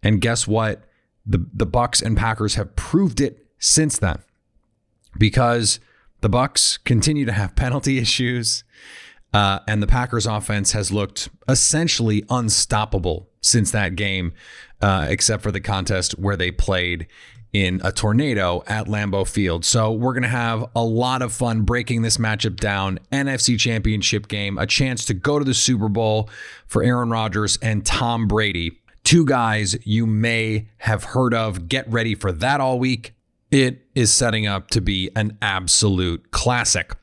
And 0.02 0.20
guess 0.20 0.48
what? 0.48 0.84
The 1.26 1.46
the 1.54 1.66
Bucks 1.66 2.02
and 2.02 2.18
Packers 2.18 2.56
have 2.56 2.76
proved 2.76 3.22
it 3.22 3.46
since 3.60 3.98
then. 3.98 4.20
Because 5.18 5.80
the 6.22 6.30
Bucks 6.30 6.78
continue 6.78 7.26
to 7.26 7.32
have 7.32 7.56
penalty 7.56 8.00
issues. 8.00 8.64
Uh, 9.34 9.60
and 9.68 9.82
the 9.82 9.88
Packers 9.88 10.28
offense 10.28 10.74
has 10.74 10.92
looked 10.92 11.30
essentially 11.50 12.24
unstoppable 12.30 13.30
since 13.42 13.72
that 13.72 13.96
game, 13.96 14.34
uh, 14.82 15.08
except 15.10 15.42
for 15.42 15.52
the 15.52 15.60
contest 15.60 16.14
where 16.20 16.38
they 16.38 16.52
played 16.52 17.08
in 17.52 17.80
a 17.84 17.92
tornado 17.92 18.64
at 18.66 18.88
Lambeau 18.88 19.28
Field. 19.28 19.64
So 19.64 19.92
we're 19.92 20.14
going 20.14 20.24
to 20.24 20.30
have 20.30 20.66
a 20.76 20.84
lot 20.84 21.22
of 21.22 21.32
fun 21.32 21.62
breaking 21.62 22.02
this 22.02 22.18
matchup 22.18 22.58
down. 22.58 23.00
NFC 23.12 23.60
Championship 23.60 24.28
game, 24.28 24.58
a 24.58 24.66
chance 24.66 25.06
to 25.06 25.14
go 25.14 25.38
to 25.38 25.46
the 25.46 25.54
Super 25.54 25.88
Bowl 25.88 26.30
for 26.66 26.84
Aaron 26.84 27.12
Rodgers 27.12 27.58
and 27.62 27.86
Tom 27.86 28.28
Brady. 28.28 28.80
Two 29.04 29.26
guys 29.26 29.76
you 29.86 30.08
may 30.08 30.68
have 30.78 31.04
heard 31.04 31.34
of. 31.34 31.68
Get 31.68 31.88
ready 31.92 32.16
for 32.16 32.32
that 32.32 32.60
all 32.60 32.80
week. 32.80 33.14
It 33.52 33.86
is 33.94 34.12
setting 34.12 34.48
up 34.48 34.70
to 34.72 34.82
be 34.82 35.12
an 35.16 35.38
absolute 35.42 36.32
classic. 36.32 36.94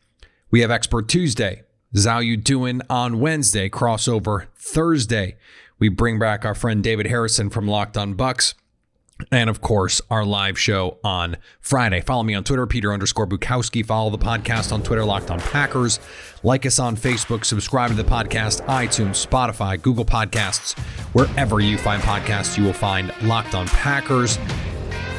We 0.51 0.62
have 0.62 0.71
Expert 0.73 1.09
Tuesday. 1.09 1.62
Zhao 1.94 2.24
you 2.24 2.37
doing 2.37 2.83
on 2.88 3.18
Wednesday? 3.18 3.68
Crossover 3.68 4.46
Thursday. 4.55 5.37
We 5.81 5.88
bring 5.88 6.18
back 6.18 6.44
our 6.44 6.55
friend 6.55 6.85
David 6.85 7.07
Harrison 7.07 7.50
from 7.50 7.66
Locked 7.66 7.96
on 7.96 8.14
Bucks. 8.14 8.55
And 9.33 9.50
of 9.50 9.61
course, 9.61 10.00
our 10.09 10.24
live 10.24 10.59
show 10.59 10.98
on 11.03 11.37
Friday. 11.61 12.00
Follow 12.00 12.22
me 12.22 12.35
on 12.35 12.44
Twitter, 12.44 12.66
Peter 12.66 12.92
underscore 12.92 13.26
Bukowski. 13.26 13.85
Follow 13.85 14.09
the 14.09 14.18
podcast 14.18 14.72
on 14.72 14.83
Twitter, 14.83 15.05
Locked 15.05 15.31
on 15.31 15.40
Packers. 15.40 15.98
Like 16.42 16.64
us 16.64 16.79
on 16.79 16.96
Facebook. 16.96 17.44
Subscribe 17.44 17.90
to 17.90 17.96
the 17.96 18.05
podcast, 18.05 18.64
iTunes, 18.66 19.26
Spotify, 19.26 19.81
Google 19.81 20.05
Podcasts. 20.05 20.79
Wherever 21.12 21.61
you 21.61 21.76
find 21.76 22.00
podcasts, 22.03 22.57
you 22.57 22.64
will 22.64 22.72
find 22.72 23.12
Locked 23.22 23.55
on 23.55 23.66
Packers. 23.66 24.38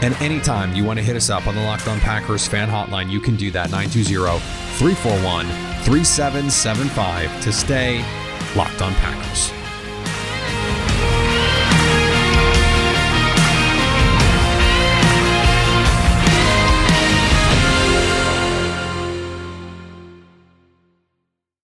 And 0.01 0.15
anytime 0.15 0.73
you 0.73 0.83
want 0.83 0.97
to 0.97 1.05
hit 1.05 1.15
us 1.15 1.29
up 1.29 1.45
on 1.47 1.53
the 1.53 1.61
Locked 1.61 1.87
on 1.87 1.99
Packers 1.99 2.47
fan 2.47 2.69
hotline, 2.69 3.11
you 3.11 3.19
can 3.19 3.35
do 3.35 3.51
that 3.51 3.69
920 3.69 4.39
341 4.77 5.70
3775 5.83 7.41
to 7.43 7.51
stay 7.51 8.03
locked 8.55 8.81
on 8.81 8.93
Packers. 8.95 9.60